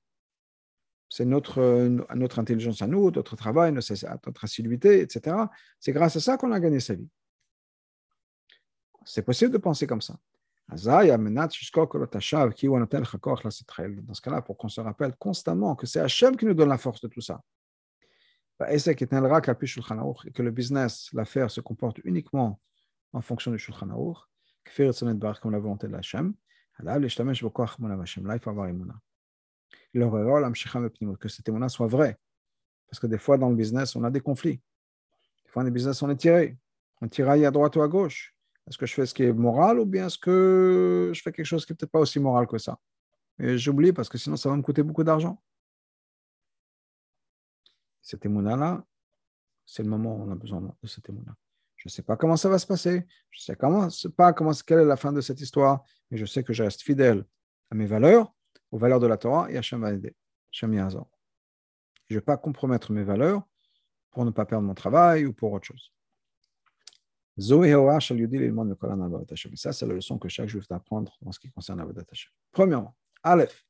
c'est 1.11 1.27
notre, 1.27 1.89
notre 2.15 2.39
intelligence 2.39 2.81
à 2.81 2.87
nous, 2.87 3.11
notre 3.11 3.37
travail, 3.37 3.73
notre 3.73 4.45
assiduité, 4.45 5.01
etc. 5.01 5.37
C'est 5.79 5.93
grâce 5.93 6.17
à 6.17 6.21
ça 6.21 6.39
qu'on 6.39 6.53
a 6.53 6.61
gagné 6.61 6.81
sa 6.81 6.95
vie. 6.95 7.09
C'est 9.05 9.23
possible 9.23 9.53
de 9.53 9.59
penser 9.59 9.87
comme 9.87 10.01
ça. 10.01 10.17
Dans 10.69 10.77
ce 10.77 10.85
cas-là, 14.21 14.43
pour 14.43 14.57
qu'on 14.57 14.69
se 14.69 14.81
rappelle 14.81 15.17
constamment 15.17 15.75
que 15.75 15.87
c'est 15.87 16.01
Hachem 16.01 16.37
qui 16.37 16.47
nous 16.47 16.55
donne 16.55 16.69
la 16.69 16.79
force 16.79 17.01
de 17.01 17.09
tout 17.09 17.23
ça. 17.23 17.41
Et 18.61 18.77
que 18.77 20.43
le 20.43 20.51
business, 20.51 21.11
l'affaire 21.13 21.51
se 21.51 21.61
comporte 21.61 21.99
uniquement 22.05 22.61
en 23.13 23.21
fonction 23.21 23.51
du 23.53 23.59
Shulchan 23.59 23.91
Aruch, 23.91 24.19
comme 25.41 25.53
la 25.53 25.59
volonté 25.59 25.89
de 25.89 25.95
Hachem. 25.95 26.35
Là, 26.81 26.99
il 26.99 27.11
faut 27.11 28.51
avoir 28.51 28.69
que 31.19 31.29
cet 31.29 31.49
émouna 31.49 31.69
soit 31.69 31.87
vrai. 31.87 32.19
Parce 32.89 33.01
que 33.01 33.07
des 33.07 33.19
fois, 33.19 33.39
dans 33.39 33.51
le 33.51 33.57
business, 33.57 33.97
on 33.97 34.05
a 34.05 34.11
des 34.11 34.21
conflits. 34.21 34.61
Des 35.45 35.51
fois, 35.51 35.63
dans 35.63 35.69
le 35.69 35.73
business, 35.73 36.03
on 36.03 36.11
est 36.11 36.17
tiré. 36.17 36.57
On 37.01 37.09
tiraille 37.09 37.45
à 37.45 37.51
droite 37.51 37.77
ou 37.77 37.83
à 37.83 37.89
gauche. 37.89 38.35
Est-ce 38.67 38.77
que 38.77 38.87
je 38.87 38.95
fais 38.95 39.07
ce 39.07 39.15
qui 39.15 39.23
est 39.23 39.33
moral 39.33 39.79
ou 39.79 39.87
bien 39.87 40.07
est-ce 40.07 40.19
que 40.19 41.11
je 41.15 41.23
fais 41.23 41.33
quelque 41.33 41.47
chose 41.47 41.65
qui 41.65 41.73
n'est 41.73 41.77
peut-être 41.77 41.93
pas 41.93 42.01
aussi 42.01 42.21
moral 42.21 42.47
que 42.47 42.59
ça? 42.59 42.79
Et 43.39 43.57
j'oublie 43.57 43.93
parce 43.93 44.09
que 44.09 44.19
sinon, 44.19 44.37
ça 44.37 44.49
va 44.51 44.57
me 44.57 44.63
coûter 44.63 44.83
beaucoup 44.83 45.05
d'argent. 45.05 45.41
Cet 48.09 48.25
émouna-là, 48.25 48.83
c'est 49.67 49.83
le 49.83 49.91
moment 49.91 50.17
où 50.17 50.23
on 50.23 50.33
a 50.33 50.35
besoin 50.35 50.63
de 50.63 50.89
cet 50.89 51.11
émouna. 51.11 51.37
Je 51.77 51.89
ne 51.89 51.91
sais 51.91 52.01
pas 52.01 52.17
comment 52.17 52.39
ça 52.39 52.49
va 52.49 52.59
se 52.59 52.67
passer. 52.67 53.07
Je 53.29 53.39
ne 53.39 53.91
sais 53.91 54.09
pas 54.09 54.33
comment, 54.33 54.53
quelle 54.67 54.79
est 54.79 54.87
la 54.87 54.97
fin 54.97 55.13
de 55.13 55.21
cette 55.21 55.43
histoire, 55.43 55.85
mais 56.11 56.17
je 56.17 56.25
sais 56.25 56.43
que 56.43 56.55
je 56.55 56.63
reste 56.63 56.81
fidèle 56.81 57.27
à 57.71 57.75
mes 57.75 57.85
valeurs 57.85 58.35
aux 58.71 58.79
valeurs 58.79 58.99
de 58.99 59.07
la 59.07 59.19
Torah 59.19 59.51
et 59.51 59.59
Hachem 59.59 59.83
va 59.83 59.93
aider. 59.93 60.17
Hachem 60.55 60.73
Je 60.73 60.79
ne 60.79 62.19
vais 62.19 62.25
pas 62.25 62.39
compromettre 62.39 62.93
mes 62.93 63.05
valeurs 63.05 63.43
pour 64.11 64.25
ne 64.25 64.31
pas 64.31 64.47
perdre 64.47 64.67
mon 64.67 64.75
travail 64.75 65.27
ou 65.27 65.35
pour 65.35 65.53
autre 65.53 65.67
chose. 65.67 65.93
Ça, 69.55 69.73
c'est 69.75 69.87
la 69.87 69.95
leçon 69.95 70.19
que 70.19 70.31
chaque 70.31 70.49
juif 70.49 70.67
doit 70.67 70.79
apprendre 70.79 71.19
en 71.27 71.31
ce 71.31 71.39
qui 71.39 71.51
concerne 71.51 71.79
Avodat 71.81 72.05
Hashem. 72.11 72.33
Premièrement, 72.53 72.97
Aleph. 73.23 73.67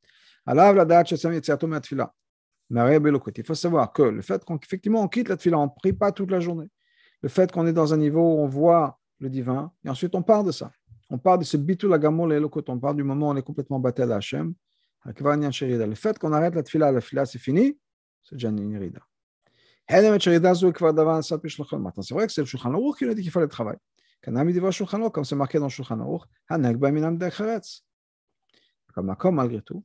Il 2.71 3.45
faut 3.47 3.55
savoir 3.55 3.93
que 3.93 4.03
le 4.03 4.23
fait 4.23 4.45
qu'effectivement 4.45 5.03
on 5.03 5.09
quitte 5.09 5.29
la 5.29 5.37
tefila, 5.37 5.59
on 5.59 5.65
ne 5.65 5.71
prie 5.75 5.93
pas 5.93 6.13
toute 6.13 6.31
la 6.31 6.41
journée. 6.41 6.69
Le 7.23 7.29
fait 7.29 7.51
qu'on 7.51 7.67
est 7.67 7.73
dans 7.73 7.95
un 7.95 7.97
niveau 7.97 8.21
où 8.21 8.41
on 8.41 8.47
voit 8.47 8.99
le 9.19 9.31
divin, 9.31 9.73
et 9.85 9.89
ensuite 9.89 10.15
on 10.15 10.23
part 10.23 10.45
de 10.45 10.53
ça. 10.53 10.71
On 11.11 11.19
part 11.19 11.39
de 11.39 11.45
ce 11.45 11.57
bitul 11.57 11.93
agamol 11.95 12.33
et 12.33 12.39
on 12.39 12.79
part 12.79 12.95
du 12.95 13.03
moment 13.03 13.29
où 13.29 13.31
on 13.31 13.37
est 13.37 13.43
complètement 13.43 13.81
battu 13.81 14.03
à 14.03 14.15
Hachem, 14.15 14.55
le 15.05 15.95
fait 15.95 16.19
qu'on 16.19 16.33
arrête 16.33 16.55
la 16.55 16.63
tfila, 16.63 16.93
la 16.93 17.01
tfila 17.01 17.25
c'est 17.25 17.39
fini, 17.39 17.79
c'est 18.23 18.35
déjà 18.35 18.51
une 18.51 18.73
irida. 18.73 19.01
C'est 19.91 20.03
vrai 20.03 20.19
que 20.19 20.25
c'est 22.33 22.43
le 22.43 22.47
Shulchan 22.47 22.75
Aruch 22.75 22.99
qui 22.99 23.07
nous 23.07 23.15
dit 23.15 23.23
qu'il 23.23 23.31
fallait 23.31 23.49
travailler. 23.49 23.79
Comme 24.23 25.25
c'est 25.25 25.35
marqué 25.35 25.59
dans 25.59 25.67
le 25.67 25.71
Shulchan 25.71 25.99
Aruch, 26.01 26.25
comme 28.95 29.35
malgré 29.35 29.63
tout, 29.63 29.83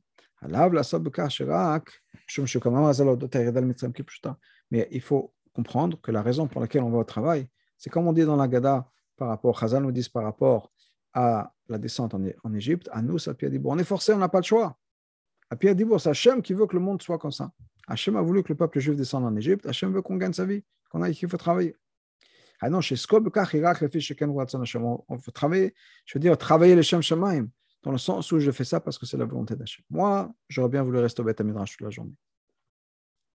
mais 4.70 4.88
il 4.90 5.00
faut 5.00 5.32
comprendre 5.52 6.00
que 6.00 6.10
la 6.10 6.22
raison 6.22 6.46
pour 6.46 6.60
laquelle 6.60 6.82
on 6.82 6.90
va 6.90 6.98
au 6.98 7.04
travail, 7.04 7.48
c'est 7.78 7.90
comme 7.90 8.06
on 8.06 8.12
dit 8.12 8.24
dans 8.24 8.36
la 8.36 8.48
Gada 8.48 8.88
par 9.16 9.28
rapport, 9.28 9.58
Chazal 9.58 9.82
nous 9.82 9.92
par 10.12 10.24
rapport 10.24 10.72
à 11.12 11.52
la 11.68 11.78
descente 11.78 12.14
en, 12.14 12.54
Égypte, 12.54 12.88
à 12.92 13.02
nous, 13.02 13.18
ça 13.18 13.34
on 13.64 13.78
est 13.78 13.84
forcé, 13.84 14.12
on 14.12 14.18
n'a 14.18 14.28
pas 14.28 14.40
le 14.40 14.44
choix. 14.44 14.76
À 15.50 15.56
Dibour, 15.74 16.00
c'est 16.00 16.10
Hachem 16.10 16.42
qui 16.42 16.54
veut 16.54 16.66
que 16.66 16.74
le 16.74 16.80
monde 16.80 17.00
soit 17.02 17.18
comme 17.18 17.30
ça. 17.30 17.52
Hachem 17.86 18.16
a 18.16 18.22
voulu 18.22 18.42
que 18.42 18.48
le 18.48 18.56
peuple 18.56 18.80
juif 18.80 18.96
descende 18.96 19.24
en 19.24 19.36
Égypte. 19.36 19.66
Hachem 19.66 19.92
veut 19.92 20.02
qu'on 20.02 20.16
gagne 20.16 20.32
sa 20.32 20.44
vie, 20.44 20.64
qu'on 20.90 21.02
aille 21.02 21.14
qu'il 21.14 21.28
faut 21.28 21.36
travailler. 21.36 21.76
On 22.62 22.80
travailler, 25.36 25.72
je 26.06 26.18
les 26.76 26.82
dans 27.84 27.92
le 27.92 27.98
sens 27.98 28.32
où 28.32 28.40
je 28.40 28.50
fais 28.50 28.64
ça 28.64 28.80
parce 28.80 28.98
que 28.98 29.06
c'est 29.06 29.18
la 29.18 29.26
volonté 29.26 29.54
d'Hachem. 29.54 29.84
Moi, 29.90 30.34
j'aurais 30.48 30.70
bien 30.70 30.82
voulu 30.82 30.98
rester 30.98 31.20
au 31.20 31.24
Beth 31.24 31.36
toute 31.36 31.80
la 31.80 31.90
journée. 31.90 32.16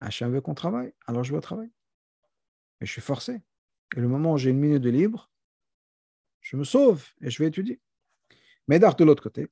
Hachem 0.01 0.31
veut 0.31 0.41
qu'on 0.41 0.55
travaille, 0.55 0.93
alors 1.07 1.23
je 1.23 1.33
veux 1.33 1.39
travailler. 1.39 1.71
Mais 2.81 2.87
je 2.87 2.91
suis 2.91 3.01
forcé. 3.01 3.41
Et 3.95 3.99
le 3.99 4.07
moment 4.07 4.33
où 4.33 4.37
j'ai 4.37 4.49
une 4.49 4.59
minute 4.59 4.81
de 4.81 4.89
libre, 4.89 5.31
je 6.41 6.57
me 6.57 6.63
sauve 6.63 7.05
et 7.21 7.29
je 7.29 7.41
vais 7.41 7.49
étudier. 7.49 7.79
Mais 8.67 8.79
de 8.79 9.03
l'autre 9.03 9.21
côté, 9.23 9.47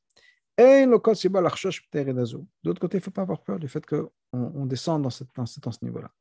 D'autre 2.64 2.80
côté, 2.80 2.98
il 2.98 3.00
ne 3.00 3.04
faut 3.04 3.12
pas 3.12 3.22
avoir 3.22 3.44
peur 3.44 3.60
du 3.60 3.68
fait 3.68 3.86
qu'on 3.86 4.10
on 4.32 4.66
descend 4.66 5.04
dans, 5.04 5.12
ce 5.12 5.24
niveau-là. 5.84 6.12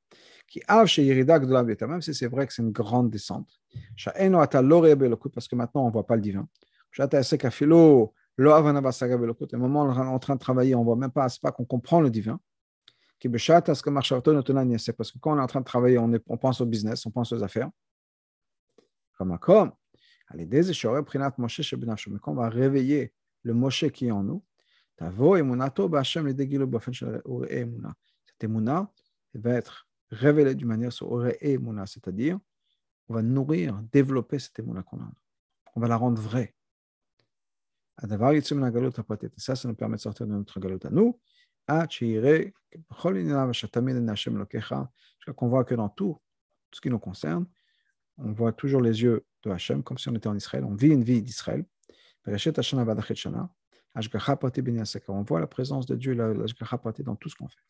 Même 1.86 2.02
si 2.02 2.14
c'est 2.14 2.26
vrai 2.26 2.46
que 2.46 2.52
c'est 2.52 2.62
une 2.62 2.72
grande 2.72 3.08
descente. 3.10 3.48
Parce 4.04 5.48
que 5.48 5.56
maintenant, 5.56 5.84
on 5.84 5.86
ne 5.86 5.92
voit 5.92 6.06
pas 6.06 6.16
le 6.16 6.22
divin. 6.22 6.46
Au 8.38 9.56
moment 9.56 9.84
où 9.84 9.86
on 9.86 9.94
est 9.94 9.98
en 9.98 10.18
train 10.18 10.34
de 10.34 10.40
travailler, 10.40 10.74
on 10.74 10.80
ne 10.80 10.84
voit 10.84 10.96
même 10.96 11.10
pas, 11.10 11.28
c'est 11.28 11.40
pas 11.40 11.52
qu'on 11.52 11.64
comprend 11.64 12.00
le 12.00 12.10
divin. 12.10 12.38
Parce 13.18 13.82
que 13.82 13.90
quand 15.18 15.34
on 15.34 15.38
est 15.38 15.40
en 15.40 15.46
train 15.46 15.60
de 15.60 15.64
travailler, 15.64 15.98
on, 15.98 16.12
est, 16.12 16.22
on 16.26 16.36
pense 16.36 16.60
au 16.60 16.66
business, 16.66 17.06
on 17.06 17.10
pense 17.10 17.32
aux 17.32 17.42
affaires. 17.42 17.70
Comme 19.16 19.38
comme, 19.38 19.72
on 22.26 22.34
va 22.34 22.48
réveiller 22.48 23.12
le 23.42 23.54
Moshe 23.54 23.88
qui 23.88 24.08
est 24.08 24.10
en 24.10 24.22
nous. 24.22 24.44
Cette 24.98 25.14
émouna 28.44 28.92
va 29.34 29.52
être 29.52 29.88
révélée 30.10 30.54
d'une 30.54 30.68
manière 30.68 30.92
sur 30.92 31.12
c'est-à-dire 31.86 32.38
on 33.08 33.14
va 33.14 33.22
nourrir, 33.22 33.80
développer 33.92 34.38
cette 34.38 34.58
émouna 34.58 34.82
qu'on 34.82 35.00
a. 35.00 35.10
On 35.76 35.80
va 35.80 35.88
la 35.88 35.96
rendre 35.96 36.20
vraie. 36.20 36.55
Ça, 39.36 39.56
ça 39.56 39.68
nous 39.68 39.74
permet 39.74 39.96
de 39.96 40.00
sortir 40.00 40.26
de 40.26 40.32
notre 40.32 40.60
galot 40.60 40.78
à 40.84 40.90
nous. 40.90 41.18
qu'on 45.32 45.48
voit 45.48 45.64
que 45.64 45.74
dans 45.74 45.88
tout, 45.88 46.20
ce 46.72 46.80
qui 46.80 46.90
nous 46.90 46.98
concerne, 46.98 47.46
on 48.18 48.32
voit 48.32 48.52
toujours 48.52 48.80
les 48.80 49.02
yeux 49.02 49.24
de 49.42 49.50
Hachem, 49.50 49.82
comme 49.82 49.98
si 49.98 50.08
on 50.08 50.14
était 50.14 50.28
en 50.28 50.36
Israël. 50.36 50.64
On 50.64 50.74
vit 50.74 50.88
une 50.88 51.04
vie 51.04 51.22
d'Israël. 51.22 51.64
On 52.26 52.32
voit 55.22 55.40
la 55.40 55.46
présence 55.46 55.86
de 55.86 55.96
Dieu, 55.96 56.12
l'Ashgacha 56.14 56.78
Pati 56.78 57.02
dans 57.02 57.16
tout 57.16 57.28
ce 57.28 57.36
qu'on 57.36 57.48
fait. 57.48 57.60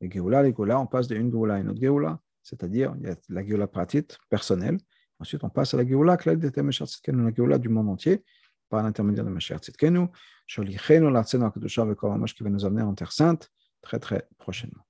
Les 0.00 0.10
Géoula, 0.10 0.42
les 0.42 0.54
on 0.58 0.86
passe 0.86 1.06
d'une 1.08 1.30
Géoula 1.30 1.56
à 1.56 1.58
une 1.58 1.68
autre 1.68 1.80
Géoula, 1.80 2.18
c'est-à-dire 2.42 2.94
il 2.98 3.06
y 3.06 3.10
a 3.10 3.16
la 3.28 3.44
Géoula 3.44 3.66
Pratit 3.66 4.06
personnelle. 4.30 4.78
Ensuite, 5.18 5.44
on 5.44 5.50
passe 5.50 5.74
à 5.74 5.76
la 5.76 5.86
Géoula, 5.86 6.16
la 6.24 7.32
Géoula 7.34 7.58
du 7.58 7.68
monde 7.68 7.90
entier, 7.90 8.24
par 8.70 8.82
l'intermédiaire 8.82 9.24
de 9.24 9.30
Mashiach 9.30 9.58
Tzidkenu, 9.58 10.06
Sholichenu, 10.46 11.10
l'Artsenu 11.10 11.44
Akadusha, 11.44 11.86
qui 11.92 12.42
va 12.42 12.50
nous 12.50 12.64
amener 12.64 12.82
en 12.82 12.94
Terre 12.94 13.12
Sainte 13.12 13.50
très 13.82 13.98
très 13.98 14.26
prochainement. 14.38 14.86